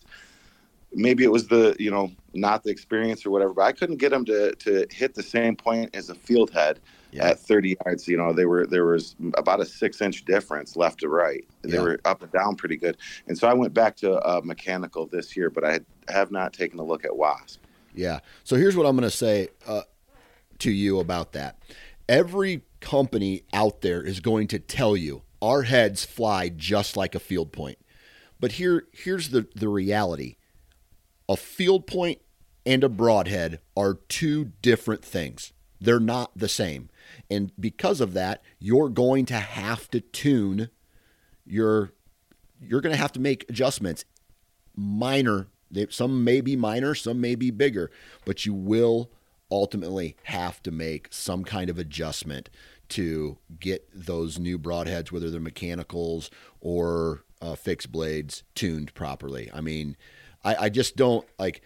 [0.96, 4.10] maybe it was the you know not the experience or whatever but i couldn't get
[4.10, 6.80] them to to hit the same point as a field head
[7.12, 7.30] yeah.
[7.30, 11.00] at 30 yards you know they were there was about a six inch difference left
[11.00, 11.46] to right.
[11.62, 11.82] They yeah.
[11.82, 12.98] were up and down pretty good.
[13.28, 15.80] And so i went back to uh, mechanical this year but i
[16.10, 17.62] have not taken a look at wasp
[17.96, 18.20] yeah.
[18.44, 19.82] So here's what i'm going to say uh,
[20.60, 21.58] to you about that.
[22.08, 27.20] Every company out there is going to tell you our heads fly just like a
[27.20, 27.80] field point.
[28.40, 30.36] But here here's the the reality
[31.28, 32.20] a field point
[32.66, 35.54] and a broadhead are two different things.
[35.80, 36.90] They're not the same.
[37.30, 40.70] And because of that, you're going to have to tune
[41.46, 41.92] your
[42.60, 44.06] you're going to have to make adjustments
[44.76, 45.48] minor
[45.90, 47.92] some may be minor, some may be bigger,
[48.24, 49.12] but you will
[49.52, 52.50] ultimately have to make some kind of adjustment
[52.90, 56.30] to get those new broadheads, whether they're mechanicals
[56.62, 59.50] or uh, fixed blades, tuned properly.
[59.54, 59.98] I mean,
[60.46, 61.62] I, I just don't like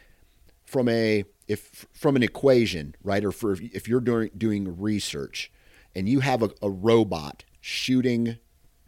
[0.65, 3.23] from a if from an equation, right?
[3.23, 5.51] Or for if you're doing doing research
[5.93, 8.37] and you have a, a robot shooting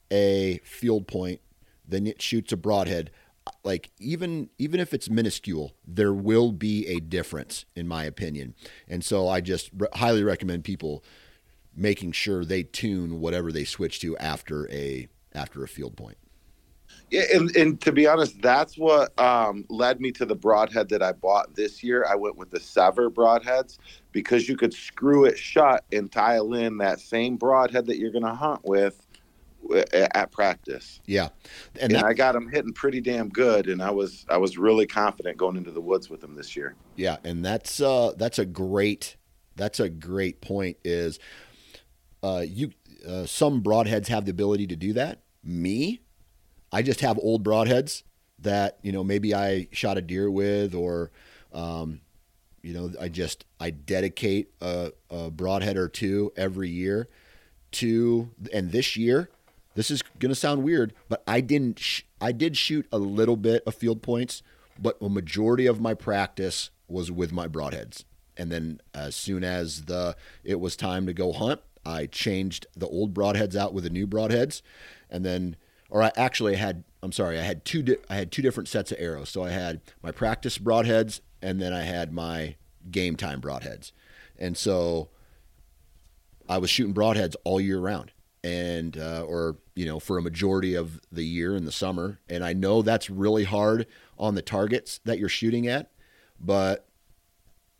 [0.10, 1.42] a field point,
[1.88, 3.12] then it shoots a broadhead.
[3.64, 8.56] Like even even if it's minuscule, there will be a difference in my opinion.
[8.88, 11.04] And so I just re- highly recommend people
[11.76, 16.18] making sure they tune whatever they switch to after a after a field point.
[17.12, 21.04] Yeah, and, and to be honest, that's what um, led me to the broadhead that
[21.04, 22.06] I bought this year.
[22.10, 23.78] I went with the SEVR broadheads
[24.14, 28.24] because you could screw it shut and tile in that same broadhead that you're going
[28.24, 29.06] to hunt with
[29.94, 31.02] at practice.
[31.06, 31.30] Yeah,
[31.76, 34.58] and, and that, I got them hitting pretty damn good, and I was I was
[34.58, 36.76] really confident going into the woods with them this year.
[36.96, 39.18] Yeah, and that's uh, that's a great
[39.56, 40.78] that's a great point.
[40.84, 41.20] Is
[42.24, 42.72] uh, you
[43.08, 45.20] uh, some broadheads have the ability to do that.
[45.44, 46.02] Me,
[46.72, 48.04] I just have old broadheads
[48.40, 51.12] that you know maybe I shot a deer with, or
[51.54, 52.02] um,
[52.62, 57.08] you know I just I dedicate a, a broadhead or two every year
[57.74, 58.30] to.
[58.54, 59.30] And this year,
[59.76, 61.80] this is gonna sound weird, but I didn't.
[61.80, 64.44] Sh- I did shoot a little bit of field points,
[64.80, 68.04] but a majority of my practice was with my broadheads.
[68.38, 72.88] And then as soon as the it was time to go hunt, I changed the
[72.88, 74.62] old broadheads out with the new broadheads,
[75.10, 75.56] and then
[75.92, 78.92] or I actually had I'm sorry, I had two di- I had two different sets
[78.92, 79.30] of arrows.
[79.30, 82.56] So I had my practice broadheads and then I had my
[82.90, 83.92] game time broadheads.
[84.40, 85.10] And so
[86.50, 88.12] I was shooting broadheads all year round.
[88.44, 92.44] and uh, or you know for a majority of the year in the summer and
[92.44, 93.86] i know that's really hard
[94.18, 95.92] on the targets that you're shooting at
[96.40, 96.88] but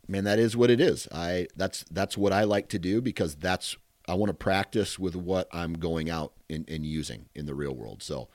[0.06, 3.34] man that is what it is i that's that's what i like to do because
[3.34, 3.76] that's
[4.08, 7.74] i want to practice with what i'm going out and, and using in the real
[7.74, 8.28] world so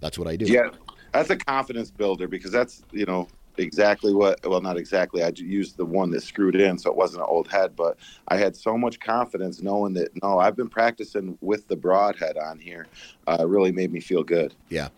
[0.00, 0.46] that's what i do.
[0.46, 0.70] Yeah
[1.12, 5.76] that's a confidence builder because that's you know exactly what well not exactly i used
[5.76, 7.98] the one that screwed in so it wasn't an old head but
[8.28, 12.58] i had so much confidence knowing that no i've been practicing with the broadhead on
[12.58, 12.86] here
[13.26, 14.54] uh, really made me feel good.
[14.68, 14.88] Yeah.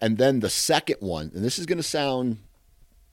[0.00, 2.38] And then the second one and this is going to sound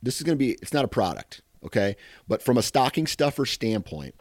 [0.04, 1.98] this is going to be it's not a product okay?
[2.28, 4.16] But from a stocking stuffer standpoint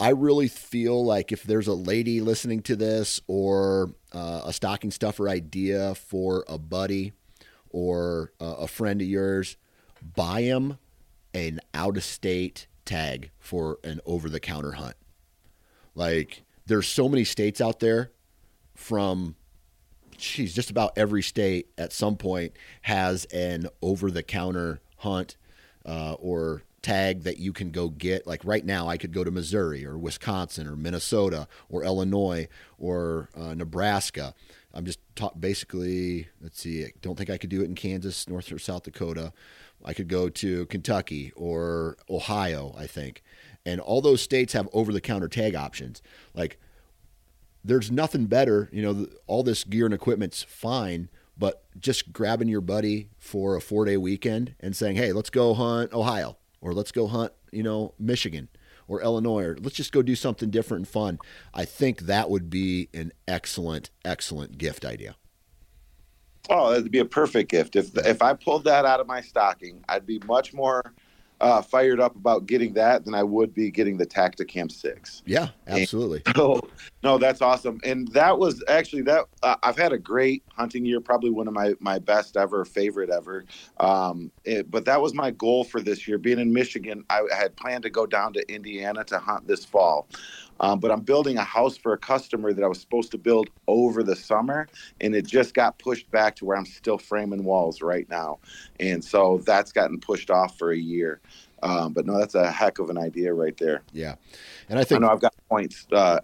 [0.00, 4.90] i really feel like if there's a lady listening to this or uh, a stocking
[4.90, 7.12] stuffer idea for a buddy
[7.76, 9.58] or uh, a friend of yours,
[10.14, 10.78] buy them
[11.34, 14.96] an out of state tag for an over the counter hunt.
[15.94, 18.12] Like there's so many states out there
[18.74, 19.36] from
[20.16, 25.36] geez, just about every state at some point has an over the counter hunt
[25.84, 28.26] uh, or tag that you can go get.
[28.26, 33.28] Like right now, I could go to Missouri or Wisconsin or Minnesota or Illinois or
[33.36, 34.34] uh, Nebraska
[34.76, 36.28] I'm just talk basically.
[36.40, 36.84] Let's see.
[36.84, 39.32] I don't think I could do it in Kansas, North or South Dakota.
[39.82, 42.74] I could go to Kentucky or Ohio.
[42.76, 43.22] I think,
[43.64, 46.02] and all those states have over-the-counter tag options.
[46.34, 46.58] Like,
[47.64, 48.68] there's nothing better.
[48.70, 51.08] You know, all this gear and equipment's fine,
[51.38, 55.94] but just grabbing your buddy for a four-day weekend and saying, "Hey, let's go hunt
[55.94, 58.48] Ohio," or "Let's go hunt," you know, Michigan
[58.88, 61.18] or Illinois, or let's just go do something different and fun.
[61.54, 65.16] I think that would be an excellent, excellent gift idea.
[66.48, 67.76] Oh, that'd be a perfect gift.
[67.76, 70.94] If if I pulled that out of my stocking, I'd be much more
[71.40, 75.22] uh, fired up about getting that than I would be getting the Tactacam six.
[75.26, 76.22] Yeah, absolutely.
[76.34, 76.60] so,
[77.02, 77.80] no, that's awesome.
[77.84, 79.26] And that was actually that.
[79.42, 83.10] Uh, I've had a great hunting year, probably one of my my best ever, favorite
[83.10, 83.44] ever.
[83.78, 86.18] Um, it, but that was my goal for this year.
[86.18, 90.08] Being in Michigan, I had planned to go down to Indiana to hunt this fall.
[90.60, 93.48] Um, but I'm building a house for a customer that I was supposed to build
[93.68, 94.68] over the summer,
[95.00, 98.38] and it just got pushed back to where I'm still framing walls right now,
[98.80, 101.20] and so that's gotten pushed off for a year.
[101.62, 103.82] Um, but no, that's a heck of an idea right there.
[103.92, 104.16] Yeah,
[104.68, 106.20] and I think I know I've got points uh,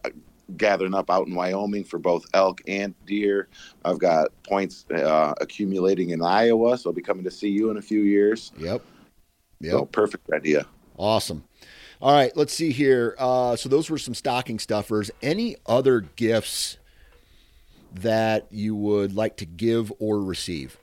[0.57, 3.49] gathering up out in Wyoming for both elk and deer.
[3.85, 7.77] I've got points uh, accumulating in Iowa, so I'll be coming to see you in
[7.77, 8.53] a few years.
[8.59, 8.83] Yep.
[9.61, 9.73] Yep.
[9.73, 10.67] So perfect idea.
[10.99, 11.45] Awesome.
[12.03, 13.15] All right, let's see here.
[13.17, 15.13] Uh, so those were some stocking stuffers.
[15.23, 16.79] Any other gifts
[17.95, 20.79] that you would like to give or receive?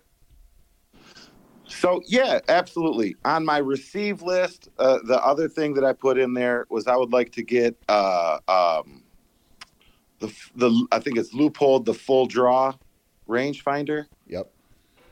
[1.68, 3.18] So yeah, absolutely.
[3.26, 6.96] On my receive list, uh, the other thing that I put in there was I
[6.96, 9.04] would like to get uh, um,
[10.20, 12.74] the the I think it's Leupold the full draw
[13.28, 14.06] rangefinder.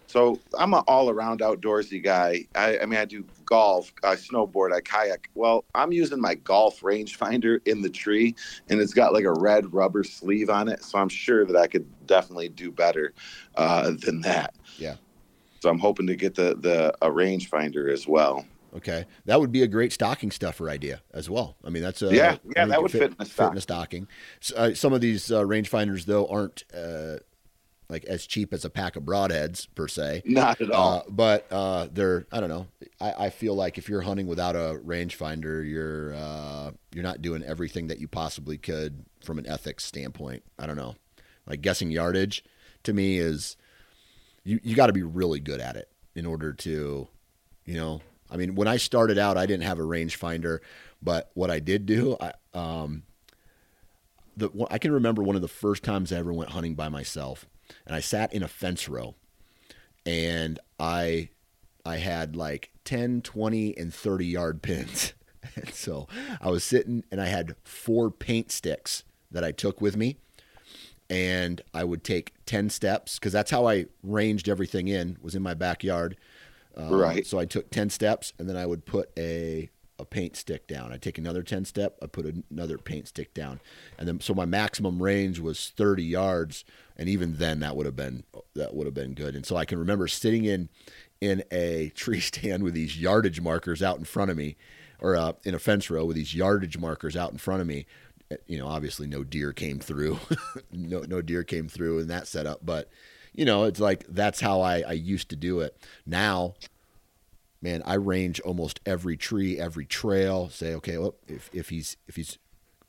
[0.07, 2.47] So I'm an all around outdoorsy guy.
[2.55, 5.29] I, I, mean, I do golf, I snowboard, I kayak.
[5.35, 8.35] Well, I'm using my golf rangefinder in the tree,
[8.69, 10.83] and it's got like a red rubber sleeve on it.
[10.83, 13.13] So I'm sure that I could definitely do better
[13.55, 14.55] uh, than that.
[14.77, 14.95] Yeah.
[15.59, 18.45] So I'm hoping to get the the a rangefinder as well.
[18.75, 21.55] Okay, that would be a great stocking stuffer idea as well.
[21.63, 23.61] I mean, that's a yeah, yeah, that would fit, fit, in a, fit in a
[23.61, 24.07] stocking.
[24.39, 27.17] So, uh, some of these uh, rangefinders though aren't uh,
[27.89, 30.23] like as cheap as a pack of broadheads per se.
[30.25, 30.99] Not at all.
[30.99, 32.67] Uh, but uh, they're I don't know.
[32.99, 37.43] I, I, feel like if you're hunting without a rangefinder, you're uh, you're not doing
[37.43, 40.43] everything that you possibly could from an ethics standpoint.
[40.59, 40.95] I don't know.
[41.45, 42.43] Like guessing yardage
[42.83, 43.55] to me is
[44.43, 47.07] you you got to be really good at it in order to,
[47.65, 48.01] you know.
[48.29, 50.59] I mean, when I started out, I didn't have a rangefinder,
[51.01, 53.03] but what I did do, I um,
[54.35, 57.45] the I can remember one of the first times I ever went hunting by myself
[57.85, 59.15] and I sat in a fence row
[60.05, 61.29] and I
[61.85, 65.13] I had like 10, 20 and 30 yard pins.
[65.55, 66.07] and so
[66.41, 70.17] I was sitting and I had four paint sticks that I took with me
[71.09, 75.41] and I would take 10 steps cuz that's how I ranged everything in was in
[75.41, 76.17] my backyard.
[76.75, 77.25] Um, right.
[77.25, 80.93] So I took 10 steps and then I would put a a paint stick down.
[80.93, 83.59] I take another 10 step, I put another paint stick down.
[83.97, 87.95] And then so my maximum range was 30 yards and even then that would have
[87.95, 88.23] been
[88.55, 89.35] that would have been good.
[89.35, 90.69] And so I can remember sitting in
[91.21, 94.55] in a tree stand with these yardage markers out in front of me
[94.99, 97.85] or uh, in a fence row with these yardage markers out in front of me.
[98.45, 100.19] You know, obviously no deer came through.
[100.71, 102.89] no no deer came through in that setup, but
[103.33, 105.77] you know, it's like that's how I, I used to do it.
[106.05, 106.55] Now
[107.61, 110.49] man, I range almost every tree, every trail.
[110.49, 112.37] Say, okay, well, if, if he's if he's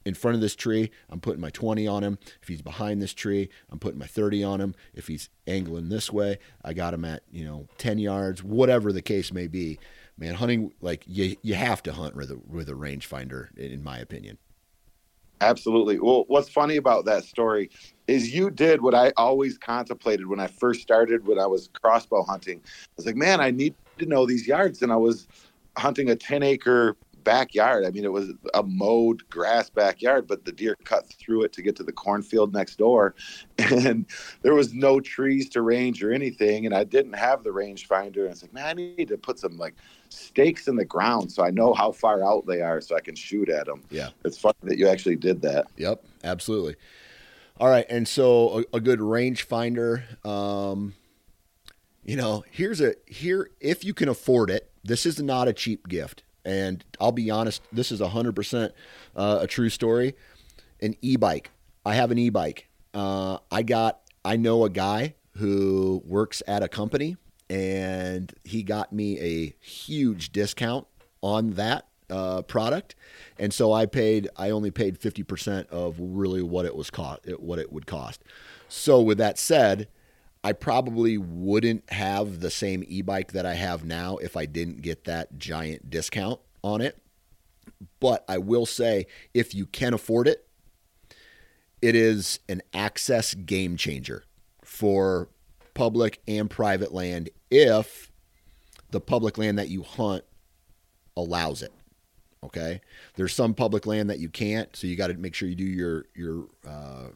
[0.04, 2.18] in front of this tree, I'm putting my 20 on him.
[2.40, 4.74] If he's behind this tree, I'm putting my 30 on him.
[4.94, 9.02] If he's angling this way, I got him at, you know, 10 yards, whatever the
[9.02, 9.78] case may be.
[10.16, 13.98] Man, hunting like you you have to hunt with a with a rangefinder in my
[13.98, 14.38] opinion.
[15.40, 16.00] Absolutely.
[16.00, 17.70] Well, what's funny about that story
[18.08, 22.24] is you did what I always contemplated when I first started when I was crossbow
[22.24, 22.60] hunting.
[22.64, 24.82] I was like, man, I need to know these yards.
[24.82, 25.28] And I was
[25.76, 27.84] hunting a 10 acre backyard.
[27.84, 31.62] I mean, it was a mowed grass backyard, but the deer cut through it to
[31.62, 33.14] get to the cornfield next door.
[33.70, 34.06] And
[34.42, 36.64] there was no trees to range or anything.
[36.64, 38.20] And I didn't have the range finder.
[38.20, 39.74] And I was like, man, I need to put some like
[40.08, 43.14] stakes in the ground so I know how far out they are so I can
[43.14, 43.82] shoot at them.
[43.90, 44.08] Yeah.
[44.24, 45.66] It's funny that you actually did that.
[45.76, 46.76] Yep, absolutely.
[47.60, 47.84] All right.
[47.90, 50.94] And so a, a good range finder, um,
[52.08, 54.70] you know, here's a here if you can afford it.
[54.82, 56.22] This is not a cheap gift.
[56.42, 58.70] And I'll be honest, this is 100%
[59.14, 60.14] uh, a true story.
[60.80, 61.50] An e bike.
[61.84, 62.70] I have an e bike.
[62.94, 67.18] Uh, I got, I know a guy who works at a company
[67.50, 70.86] and he got me a huge discount
[71.20, 72.94] on that uh, product.
[73.38, 77.58] And so I paid, I only paid 50% of really what it was cost, what
[77.58, 78.24] it would cost.
[78.66, 79.88] So with that said,
[80.44, 85.04] I probably wouldn't have the same e-bike that I have now if I didn't get
[85.04, 86.98] that giant discount on it.
[88.00, 90.46] But I will say if you can afford it,
[91.82, 94.24] it is an access game changer
[94.64, 95.28] for
[95.74, 98.10] public and private land if
[98.90, 100.24] the public land that you hunt
[101.16, 101.72] allows it.
[102.44, 102.80] Okay,
[103.16, 105.64] there's some public land that you can't, so you got to make sure you do
[105.64, 107.08] your your uh,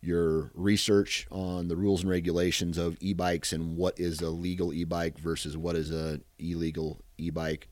[0.00, 5.18] your research on the rules and regulations of e-bikes and what is a legal e-bike
[5.18, 7.68] versus what is a illegal e-bike.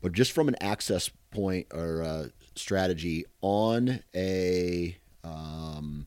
[0.00, 6.06] But just from an access point or uh, strategy on a um,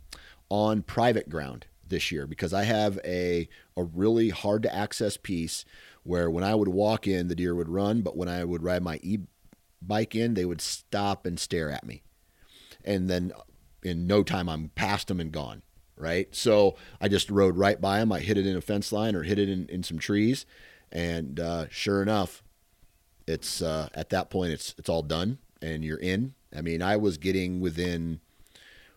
[0.49, 5.65] on private ground this year, because I have a a really hard to access piece
[6.03, 8.81] where when I would walk in, the deer would run, but when I would ride
[8.81, 12.01] my e-bike in, they would stop and stare at me,
[12.83, 13.31] and then
[13.83, 15.61] in no time I'm past them and gone.
[15.95, 16.33] Right.
[16.35, 18.11] So I just rode right by them.
[18.11, 20.45] I hit it in a fence line or hit it in, in some trees.
[20.91, 22.43] And uh, sure enough,
[23.27, 26.33] it's uh, at that point it's it's all done and you're in.
[26.55, 28.19] I mean, I was getting within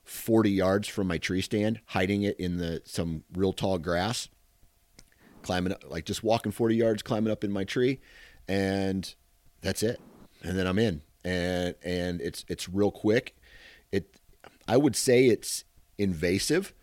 [0.05, 4.29] 40 yards from my tree stand, hiding it in the some real tall grass,
[5.43, 8.01] climbing up, like just walking 40 yards, climbing up in my tree,
[8.49, 9.15] and
[9.63, 10.01] that's it.
[10.43, 13.37] And then I'm in, and and it's it's real quick.
[13.91, 14.21] It
[14.69, 15.65] I would say it's
[15.99, 16.75] invasive,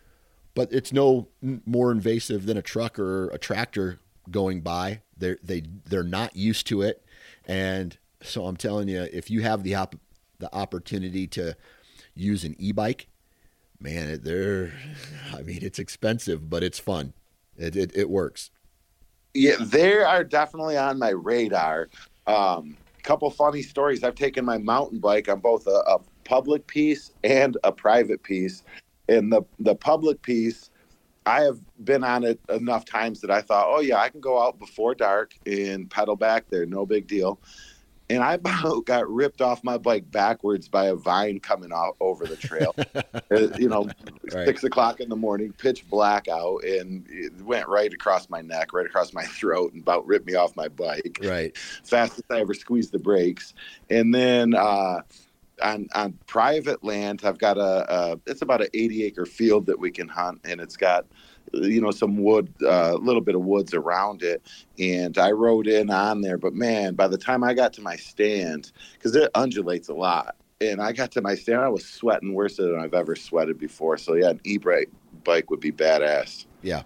[0.54, 5.02] but it's no more invasive than a truck or a tractor going by.
[5.16, 7.04] They're they they're not used to it,
[7.46, 9.96] and so I'm telling you, if you have the op-
[10.38, 11.56] the opportunity to
[12.14, 13.08] use an e-bike,
[13.80, 14.72] man, they're
[15.32, 17.12] I mean it's expensive, but it's fun.
[17.56, 18.50] It it, it works.
[19.34, 21.88] Yeah, they are definitely on my radar.
[22.26, 24.02] Um, couple funny stories.
[24.02, 28.62] I've taken my mountain bike on both a, a public piece and a private piece.
[29.08, 30.70] And the the public piece,
[31.26, 34.42] I have been on it enough times that I thought, oh yeah, I can go
[34.42, 37.40] out before dark and pedal back there, no big deal.
[38.10, 42.26] And I about got ripped off my bike backwards by a vine coming out over
[42.26, 42.74] the trail.
[43.30, 43.88] Uh, you know,
[44.34, 44.44] right.
[44.44, 48.72] six o'clock in the morning, pitch black out, and it went right across my neck,
[48.72, 51.18] right across my throat, and about ripped me off my bike.
[51.22, 53.54] Right, fastest I ever squeezed the brakes.
[53.88, 55.00] And then uh,
[55.62, 59.78] on on private land, I've got a, a it's about an 80 acre field that
[59.78, 61.06] we can hunt, and it's got
[61.52, 64.42] you know some wood a uh, little bit of woods around it.
[64.78, 67.96] And i rode in on there but man by the time i got to my
[67.96, 70.36] stand because it undulates a lot.
[70.60, 73.98] And i got to my stand i was sweating worse than i've ever sweated before.
[73.98, 74.90] So yeah an e-bike
[75.22, 76.46] bike would be badass.
[76.62, 76.82] Yeah.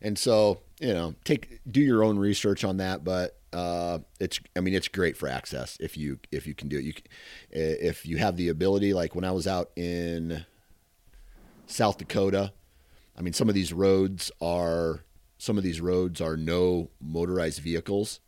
[0.00, 4.60] And so you know take do your own research on that but uh, it's I
[4.60, 6.84] mean it's great for access if you if you can do it.
[6.84, 6.92] You
[7.50, 8.94] if you have the ability.
[8.94, 10.44] Like when I was out in
[11.66, 12.52] South Dakota,
[13.16, 15.04] I mean some of these roads are
[15.38, 18.20] some of these roads are no motorized vehicles.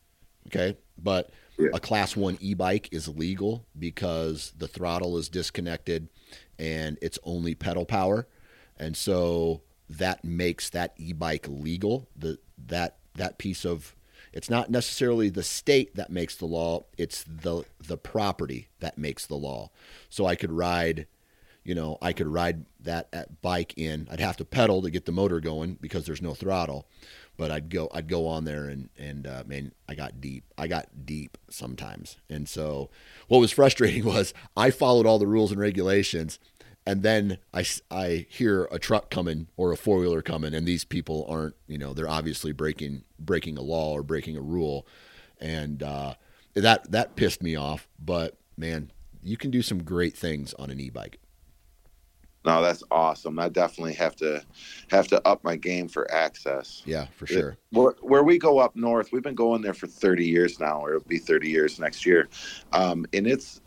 [0.48, 1.70] Okay, but yeah.
[1.72, 6.08] a class one e-bike is legal because the throttle is disconnected
[6.58, 8.28] and it's only pedal power,
[8.78, 12.08] and so that makes that e-bike legal.
[12.14, 13.94] The that that piece of
[14.34, 19.26] it's not necessarily the state that makes the law, it's the the property that makes
[19.26, 19.70] the law.
[20.10, 21.06] So I could ride,
[21.62, 24.08] you know, I could ride that bike in.
[24.10, 26.86] I'd have to pedal to get the motor going because there's no throttle.
[27.36, 30.66] but I'd go I'd go on there and and uh, man I got deep I
[30.68, 32.90] got deep sometimes and so
[33.28, 36.38] what was frustrating was I followed all the rules and regulations
[36.86, 40.84] and then I, I hear a truck coming or a four wheeler coming and these
[40.84, 44.86] people aren't you know they're obviously breaking breaking a law or breaking a rule
[45.40, 46.14] and uh,
[46.54, 48.90] that that pissed me off but man
[49.22, 51.18] you can do some great things on an e-bike
[52.44, 53.38] no, that's awesome.
[53.38, 54.44] I definitely have to
[54.90, 56.82] have to up my game for access.
[56.84, 57.50] Yeah, for sure.
[57.50, 60.84] It, where, where, we go up north, we've been going there for 30 years now,
[60.84, 62.28] or it'll be 30 years next year,
[62.74, 63.62] um, and it's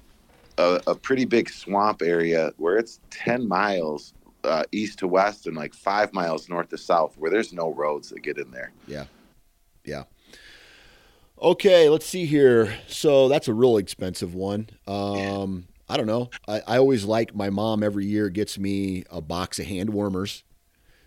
[0.58, 5.56] a, a, pretty big swamp area where it's 10 miles uh, east to west and
[5.56, 8.72] like five miles north to south, where there's no roads that get in there.
[8.88, 9.06] Yeah,
[9.84, 10.04] yeah.
[11.40, 12.74] Okay, let's see here.
[12.88, 14.70] So that's a real expensive one.
[14.88, 16.30] Um, I don't know.
[16.48, 20.44] I, I always like my mom every year gets me a box of hand warmers.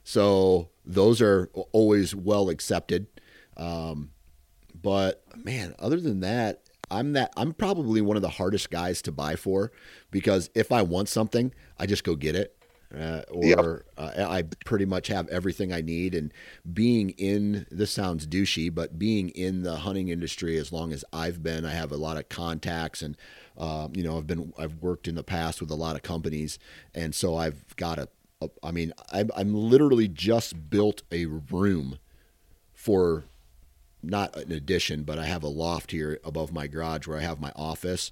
[0.04, 3.06] So those are always well accepted.
[3.56, 4.10] Um,
[4.80, 9.12] but man, other than that, I'm that I'm probably one of the hardest guys to
[9.12, 9.72] buy for
[10.10, 12.56] because if I want something, I just go get it
[12.96, 13.58] uh, or yep.
[14.18, 16.14] uh, I pretty much have everything I need.
[16.14, 16.32] And
[16.72, 21.42] being in this sounds douchey, but being in the hunting industry as long as I've
[21.42, 23.16] been, I have a lot of contacts, and
[23.56, 26.58] uh, you know, I've been I've worked in the past with a lot of companies,
[26.94, 28.08] and so I've got a.
[28.40, 31.98] a I mean, I'm, I'm literally just built a room
[32.72, 33.24] for
[34.02, 37.40] not an addition, but I have a loft here above my garage where I have
[37.40, 38.10] my office,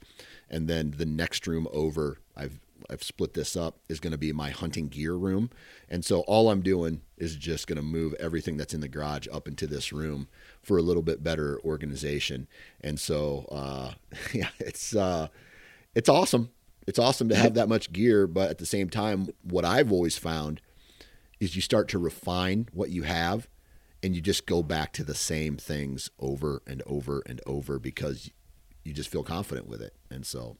[0.50, 2.58] and then the next room over, I've
[2.90, 5.50] I've split this up is going to be my hunting gear room.
[5.88, 9.26] And so all I'm doing is just going to move everything that's in the garage
[9.32, 10.28] up into this room
[10.62, 12.46] for a little bit better organization.
[12.80, 13.92] And so, uh,
[14.32, 15.28] yeah, it's, uh,
[15.94, 16.50] it's awesome.
[16.86, 18.26] It's awesome to have that much gear.
[18.26, 20.60] But at the same time, what I've always found
[21.40, 23.48] is you start to refine what you have
[24.02, 28.30] and you just go back to the same things over and over and over because
[28.84, 29.94] you just feel confident with it.
[30.10, 30.56] And so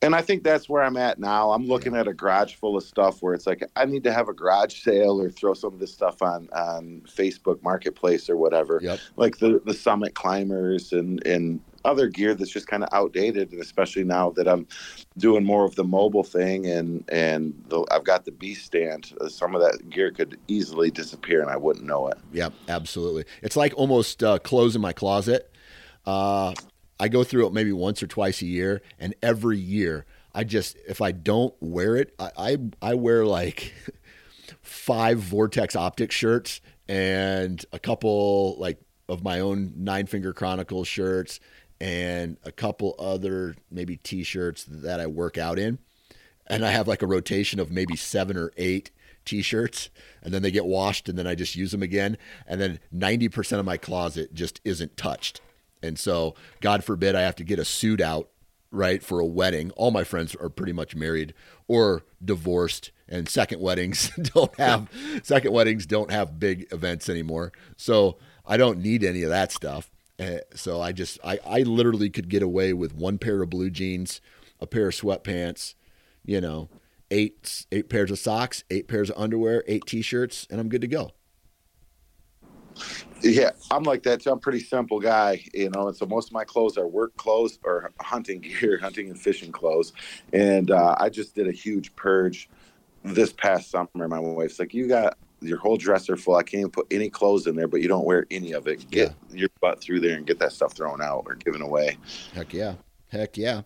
[0.00, 1.50] and I think that's where I'm at now.
[1.50, 4.28] I'm looking at a garage full of stuff where it's like I need to have
[4.28, 8.78] a garage sale or throw some of this stuff on on Facebook Marketplace or whatever.
[8.80, 9.00] Yep.
[9.16, 13.60] Like the the Summit climbers and and other gear that's just kind of outdated, and
[13.60, 14.66] especially now that I'm
[15.16, 19.14] doing more of the mobile thing and and the, I've got the B stand.
[19.20, 22.18] Uh, some of that gear could easily disappear, and I wouldn't know it.
[22.32, 23.24] Yep, absolutely.
[23.42, 25.52] It's like almost uh, clothes in my closet.
[26.06, 26.54] Uh,
[27.00, 30.76] I go through it maybe once or twice a year, and every year I just
[30.86, 33.72] if I don't wear it, I I, I wear like
[34.62, 41.40] five Vortex Optic shirts and a couple like of my own Nine Finger Chronicles shirts
[41.80, 45.78] and a couple other maybe t-shirts that I work out in.
[46.46, 48.90] And I have like a rotation of maybe seven or eight
[49.24, 49.90] t-shirts
[50.22, 52.16] and then they get washed and then I just use them again.
[52.46, 55.40] And then 90% of my closet just isn't touched.
[55.82, 58.28] And so, God forbid, I have to get a suit out,
[58.70, 59.70] right, for a wedding.
[59.72, 61.34] All my friends are pretty much married
[61.68, 64.88] or divorced, and second weddings don't have
[65.22, 67.52] second weddings don't have big events anymore.
[67.76, 69.90] So I don't need any of that stuff.
[70.18, 73.70] Uh, so I just I I literally could get away with one pair of blue
[73.70, 74.20] jeans,
[74.60, 75.74] a pair of sweatpants,
[76.24, 76.68] you know,
[77.10, 80.88] eight eight pairs of socks, eight pairs of underwear, eight t-shirts, and I'm good to
[80.88, 81.12] go.
[83.20, 84.30] Yeah, I'm like that too.
[84.30, 87.16] I'm a pretty simple guy, you know, and so most of my clothes are work
[87.16, 89.92] clothes or hunting gear, hunting and fishing clothes.
[90.32, 92.48] And uh, I just did a huge purge
[93.04, 94.08] this past summer.
[94.08, 96.36] My wife's like, "You got your whole dresser full.
[96.36, 98.88] I can't even put any clothes in there, but you don't wear any of it.
[98.90, 99.36] Get yeah.
[99.36, 101.98] your butt through there and get that stuff thrown out or given away."
[102.34, 102.74] Heck yeah,
[103.08, 103.62] heck yeah.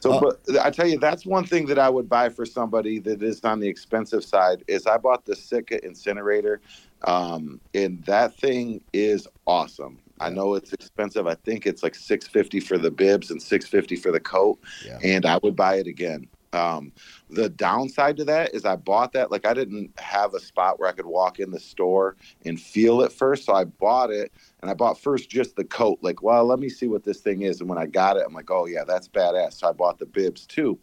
[0.00, 3.00] So, uh, but I tell you, that's one thing that I would buy for somebody
[3.00, 4.62] that is on the expensive side.
[4.68, 6.60] Is I bought the Sitka incinerator
[7.02, 9.98] um, and that thing is awesome.
[10.20, 11.26] I know it's expensive.
[11.28, 14.58] I think it's like 650 for the bibs and 650 for the coat.
[14.84, 14.98] Yeah.
[15.04, 16.28] And I would buy it again.
[16.52, 16.92] Um,
[17.30, 20.88] the downside to that is I bought that like I didn't have a spot where
[20.88, 23.44] I could walk in the store and feel it first.
[23.46, 25.98] So I bought it and I bought first just the coat.
[26.02, 27.60] Like, well, let me see what this thing is.
[27.60, 29.54] And when I got it, I'm like, oh yeah, that's badass.
[29.54, 30.78] So I bought the bibs too.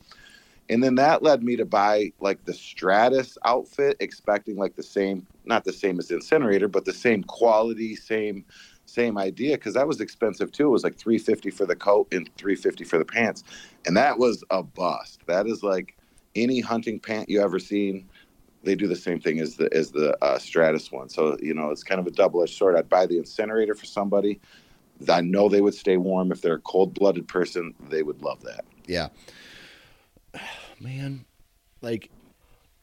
[0.69, 5.27] And then that led me to buy like the Stratus outfit, expecting like the same,
[5.45, 8.45] not the same as incinerator, but the same quality, same
[8.85, 10.67] same idea because that was expensive too.
[10.67, 13.43] It was like 350 for the coat and 350 for the pants.
[13.85, 15.21] And that was a bust.
[15.27, 15.95] That is like
[16.35, 18.09] any hunting pant you ever seen.
[18.63, 21.09] They do the same thing as the as the uh, Stratus one.
[21.09, 22.75] So, you know, it's kind of a double-edged sword.
[22.75, 24.39] I'd buy the incinerator for somebody.
[25.09, 26.31] I know they would stay warm.
[26.31, 28.65] If they're a cold-blooded person, they would love that.
[28.87, 29.09] Yeah.
[30.79, 31.25] man,
[31.81, 32.09] like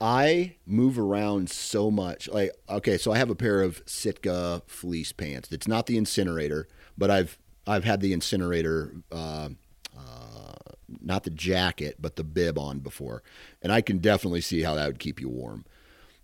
[0.03, 2.29] I move around so much.
[2.29, 5.53] Like, okay, so I have a pair of Sitka fleece pants.
[5.53, 6.67] It's not the incinerator,
[6.99, 7.39] but I've
[7.69, 9.51] I've had the incinerator, uh,
[9.97, 10.55] uh,
[11.01, 13.23] not the jacket, but the bib on before,
[13.63, 15.65] and I can definitely see how that would keep you warm.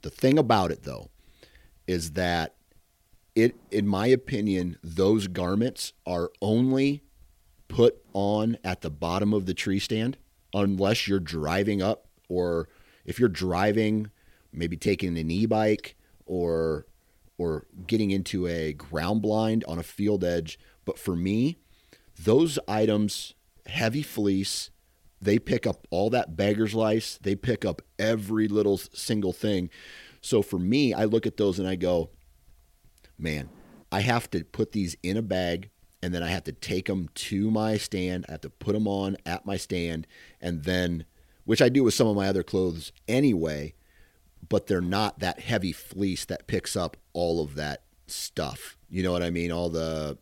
[0.02, 1.10] The thing about it, though,
[1.86, 2.56] is that
[3.36, 7.04] it, in my opinion, those garments are only
[7.68, 10.16] put on at the bottom of the tree stand
[10.52, 12.68] unless you're driving up or
[13.08, 14.10] if you're driving,
[14.52, 15.96] maybe taking an e-bike
[16.26, 16.86] or
[17.38, 20.58] or getting into a ground blind on a field edge.
[20.84, 21.58] But for me,
[22.20, 23.34] those items,
[23.66, 24.70] heavy fleece,
[25.22, 27.16] they pick up all that beggar's lice.
[27.22, 29.70] They pick up every little single thing.
[30.20, 32.10] So for me, I look at those and I go,
[33.16, 33.48] man,
[33.92, 35.70] I have to put these in a bag
[36.02, 38.26] and then I have to take them to my stand.
[38.28, 40.06] I have to put them on at my stand,
[40.40, 41.04] and then,
[41.48, 43.72] which I do with some of my other clothes anyway,
[44.50, 48.76] but they're not that heavy fleece that picks up all of that stuff.
[48.90, 49.50] You know what I mean?
[49.50, 50.18] All the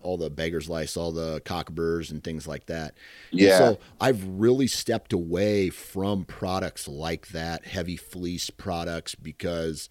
[0.00, 2.94] all the beggar's lice, all the cockburrs and things like that.
[3.30, 3.50] Yeah.
[3.50, 9.90] And so I've really stepped away from products like that, heavy fleece products, because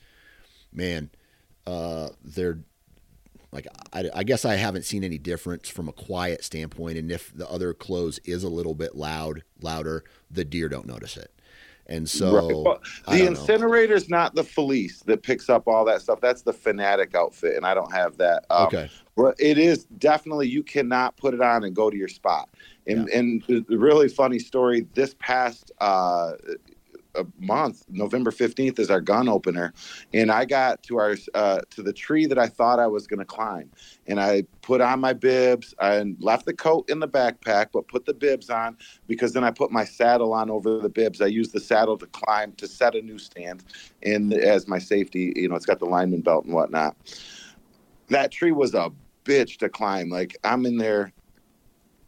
[0.73, 1.11] man,
[1.67, 2.61] uh, they're
[3.51, 6.97] like I, I, guess I haven't seen any difference from a quiet standpoint.
[6.97, 11.17] And if the other clothes is a little bit loud, louder, the deer don't notice
[11.17, 11.33] it.
[11.87, 12.55] And so right.
[12.55, 16.21] well, the incinerator is not the fleece that picks up all that stuff.
[16.21, 18.45] That's the fanatic outfit, and I don't have that.
[18.49, 18.89] Um, okay.
[19.17, 22.49] But it is definitely you cannot put it on and go to your spot.
[22.87, 23.19] And yeah.
[23.19, 26.33] and the really funny story this past uh,
[27.15, 27.83] a month.
[27.89, 29.73] November 15th is our gun opener.
[30.13, 33.19] And I got to our uh, to the tree that I thought I was going
[33.19, 33.71] to climb.
[34.07, 38.05] And I put on my bibs and left the coat in the backpack, but put
[38.05, 41.21] the bibs on because then I put my saddle on over the bibs.
[41.21, 43.63] I used the saddle to climb to set a new stand
[44.03, 46.95] and as my safety, you know, it's got the lineman belt and whatnot.
[48.09, 48.91] That tree was a
[49.25, 50.09] bitch to climb.
[50.09, 51.13] Like I'm in there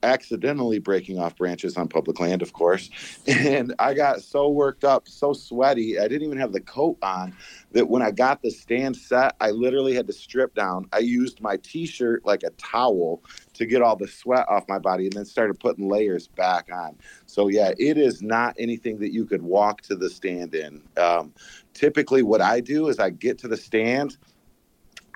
[0.03, 2.89] accidentally breaking off branches on public land, of course.
[3.27, 7.35] And I got so worked up, so sweaty, I didn't even have the coat on
[7.73, 10.87] that when I got the stand set, I literally had to strip down.
[10.93, 13.21] I used my t shirt like a towel
[13.55, 16.97] to get all the sweat off my body and then started putting layers back on.
[17.25, 20.81] So, yeah, it is not anything that you could walk to the stand in.
[20.97, 21.33] Um,
[21.73, 24.17] typically, what I do is I get to the stand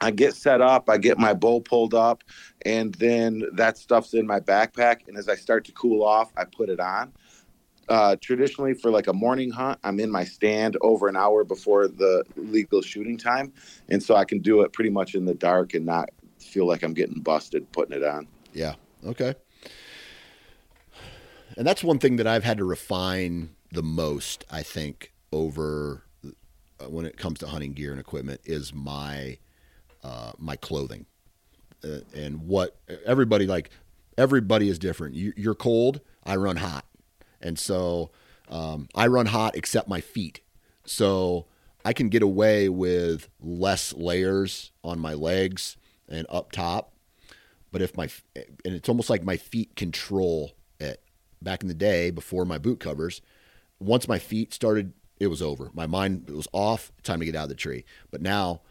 [0.01, 2.23] I get set up, I get my bow pulled up,
[2.65, 5.07] and then that stuff's in my backpack.
[5.07, 7.13] And as I start to cool off, I put it on.
[7.89, 11.87] Uh, traditionally, for like a morning hunt, I'm in my stand over an hour before
[11.87, 13.53] the legal shooting time.
[13.89, 16.83] And so I can do it pretty much in the dark and not feel like
[16.83, 18.27] I'm getting busted putting it on.
[18.53, 18.75] Yeah.
[19.05, 19.35] Okay.
[21.55, 26.89] And that's one thing that I've had to refine the most, I think, over uh,
[26.89, 29.37] when it comes to hunting gear and equipment is my
[30.07, 31.05] uh, my clothing
[31.83, 33.69] uh, and what everybody like.
[34.17, 35.13] Everybody is different.
[35.13, 36.01] You, are cold.
[36.23, 36.85] I run hot,
[37.39, 38.09] and so
[38.49, 40.41] um, I run hot except my feet.
[40.85, 41.45] So
[41.85, 45.77] I can get away with less layers on my legs
[46.09, 46.93] and up top.
[47.71, 51.01] But if my and it's almost like my feet control it.
[51.39, 53.21] Back in the day, before my boot covers,
[53.79, 55.69] once my feet started, it was over.
[55.73, 56.91] My mind was off.
[57.03, 57.85] Time to get out of the tree.
[58.09, 58.61] But now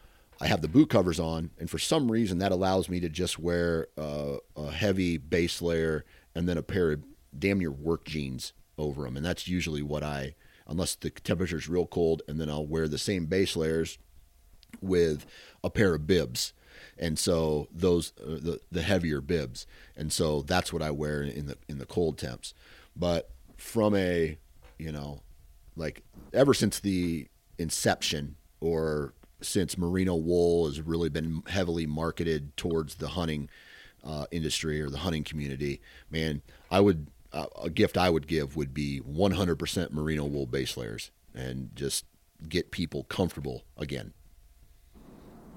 [0.40, 3.38] I have the boot covers on, and for some reason that allows me to just
[3.38, 7.02] wear uh, a heavy base layer and then a pair of
[7.36, 10.34] damn near work jeans over them, and that's usually what I,
[10.66, 13.98] unless the temperature is real cold, and then I'll wear the same base layers
[14.82, 15.24] with
[15.64, 16.52] a pair of bibs,
[16.98, 19.66] and so those uh, the the heavier bibs,
[19.96, 22.52] and so that's what I wear in the in the cold temps.
[22.94, 24.36] But from a,
[24.78, 25.22] you know,
[25.76, 27.28] like ever since the
[27.58, 33.48] inception or since merino wool has really been heavily marketed towards the hunting
[34.04, 35.80] uh, industry or the hunting community,
[36.10, 40.76] man, I would uh, a gift I would give would be 100% merino wool base
[40.76, 42.06] layers and just
[42.48, 44.12] get people comfortable again.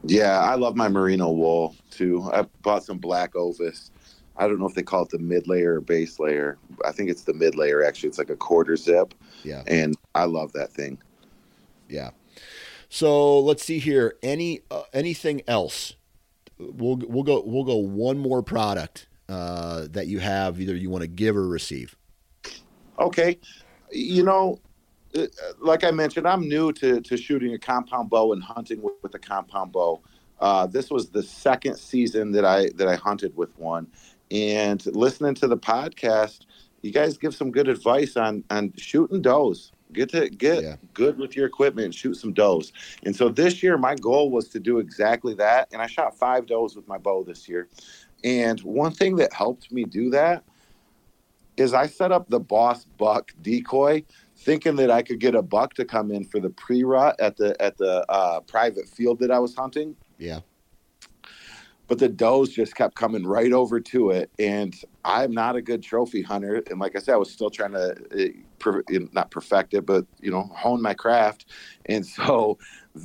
[0.03, 2.29] Yeah, I love my merino wool too.
[2.33, 3.91] I bought some black ovis.
[4.37, 6.57] I don't know if they call it the mid layer or base layer.
[6.85, 8.09] I think it's the mid layer actually.
[8.09, 9.13] It's like a quarter zip.
[9.43, 9.63] Yeah.
[9.67, 10.97] And I love that thing.
[11.89, 12.11] Yeah.
[12.89, 14.15] So let's see here.
[14.23, 15.93] Any uh, anything else?
[16.57, 21.03] We'll we'll go we'll go one more product uh, that you have either you want
[21.03, 21.95] to give or receive.
[22.97, 23.37] Okay,
[23.91, 24.59] you know,
[25.15, 25.27] uh,
[25.59, 29.13] like I mentioned, I'm new to to shooting a compound bow and hunting with, with
[29.13, 30.01] a compound bow.
[30.39, 33.85] Uh, this was the second season that I that I hunted with one,
[34.31, 36.45] and listening to the podcast,
[36.81, 40.75] you guys give some good advice on on shooting does Get to get yeah.
[40.93, 42.71] good with your equipment and shoot some does.
[43.03, 45.69] And so this year, my goal was to do exactly that.
[45.71, 47.69] And I shot five does with my bow this year.
[48.23, 50.43] And one thing that helped me do that
[51.57, 54.03] is I set up the boss buck decoy
[54.37, 57.61] thinking that I could get a buck to come in for the pre-rut at the
[57.61, 59.95] at the uh, private field that I was hunting.
[60.17, 60.39] Yeah.
[61.87, 65.81] But the does just kept coming right over to it, and I'm not a good
[65.81, 66.61] trophy hunter.
[66.69, 67.95] And like I said, I was still trying to
[69.13, 71.45] not perfect it, but you know, hone my craft.
[71.85, 72.57] And so,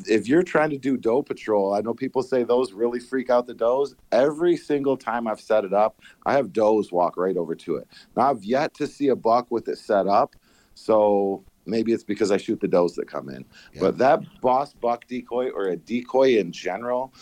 [0.06, 3.46] if you're trying to do doe patrol, I know people say those really freak out
[3.46, 3.94] the does.
[4.12, 7.88] Every single time I've set it up, I have does walk right over to it.
[8.16, 10.36] Now I've yet to see a buck with it set up,
[10.74, 13.44] so maybe it's because I shoot the does that come in.
[13.72, 13.80] Yeah.
[13.80, 17.12] But that boss buck decoy or a decoy in general,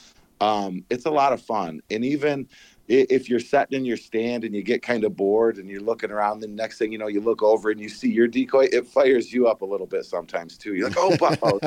[0.40, 1.80] um, it's a lot of fun.
[1.90, 2.48] And even
[2.88, 6.10] if you're sitting in your stand and you get kind of bored and you're looking
[6.10, 8.86] around, the next thing you know, you look over and you see your decoy, it
[8.86, 10.74] fires you up a little bit sometimes too.
[10.74, 11.60] You're like, oh, Buffalo,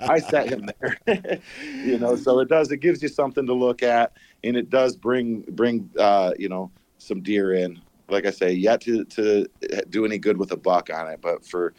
[0.00, 1.40] I set him there.
[1.62, 4.12] you know, so it does, it gives you something to look at
[4.42, 7.80] and it does bring, bring, uh, you know, some deer in
[8.10, 9.46] like I say, yet to, to
[9.88, 11.20] do any good with a buck on it.
[11.20, 11.72] But for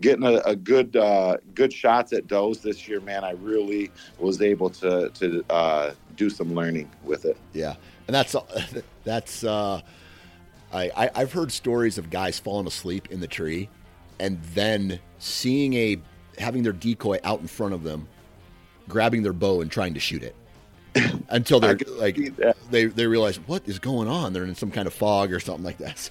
[0.00, 4.42] getting a, a good uh, good shots at does this year, man, I really was
[4.42, 7.36] able to to uh, do some learning with it.
[7.52, 7.74] Yeah,
[8.08, 8.34] and that's
[9.04, 9.80] that's uh,
[10.72, 13.68] I, I have heard stories of guys falling asleep in the tree,
[14.18, 15.98] and then seeing a
[16.38, 18.08] having their decoy out in front of them,
[18.88, 20.34] grabbing their bow and trying to shoot it
[21.28, 22.16] until they're like
[22.70, 24.32] they they realize what is going on.
[24.32, 25.98] They're in some kind of fog or something like that.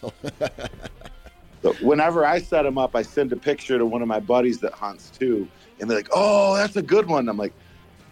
[1.62, 1.74] So.
[1.74, 4.60] so whenever I set them up, I send a picture to one of my buddies
[4.60, 5.48] that hunts too,
[5.80, 7.54] and they're like, "Oh, that's a good one." I'm like,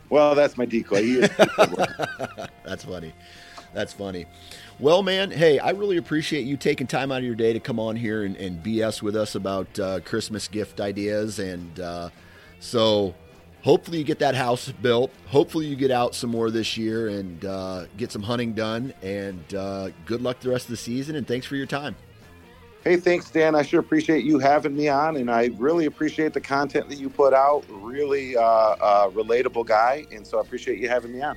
[0.10, 1.20] "Well, that's my decoy."
[2.66, 3.14] that's funny.
[3.76, 4.26] That's funny.
[4.80, 7.78] Well, man, hey, I really appreciate you taking time out of your day to come
[7.78, 11.40] on here and, and BS with us about uh, Christmas gift ideas.
[11.40, 12.10] And uh,
[12.62, 13.14] so
[13.64, 15.12] hopefully you get that house built.
[15.28, 18.94] Hopefully you get out some more this year and uh, get some hunting done.
[19.02, 21.18] And uh, good luck the rest of the season.
[21.18, 21.98] And thanks for your time.
[22.86, 23.56] Hey, thanks, Dan.
[23.56, 27.10] I sure appreciate you having me on, and I really appreciate the content that you
[27.10, 27.66] put out.
[27.68, 31.36] Really uh, uh relatable guy, and so I appreciate you having me on.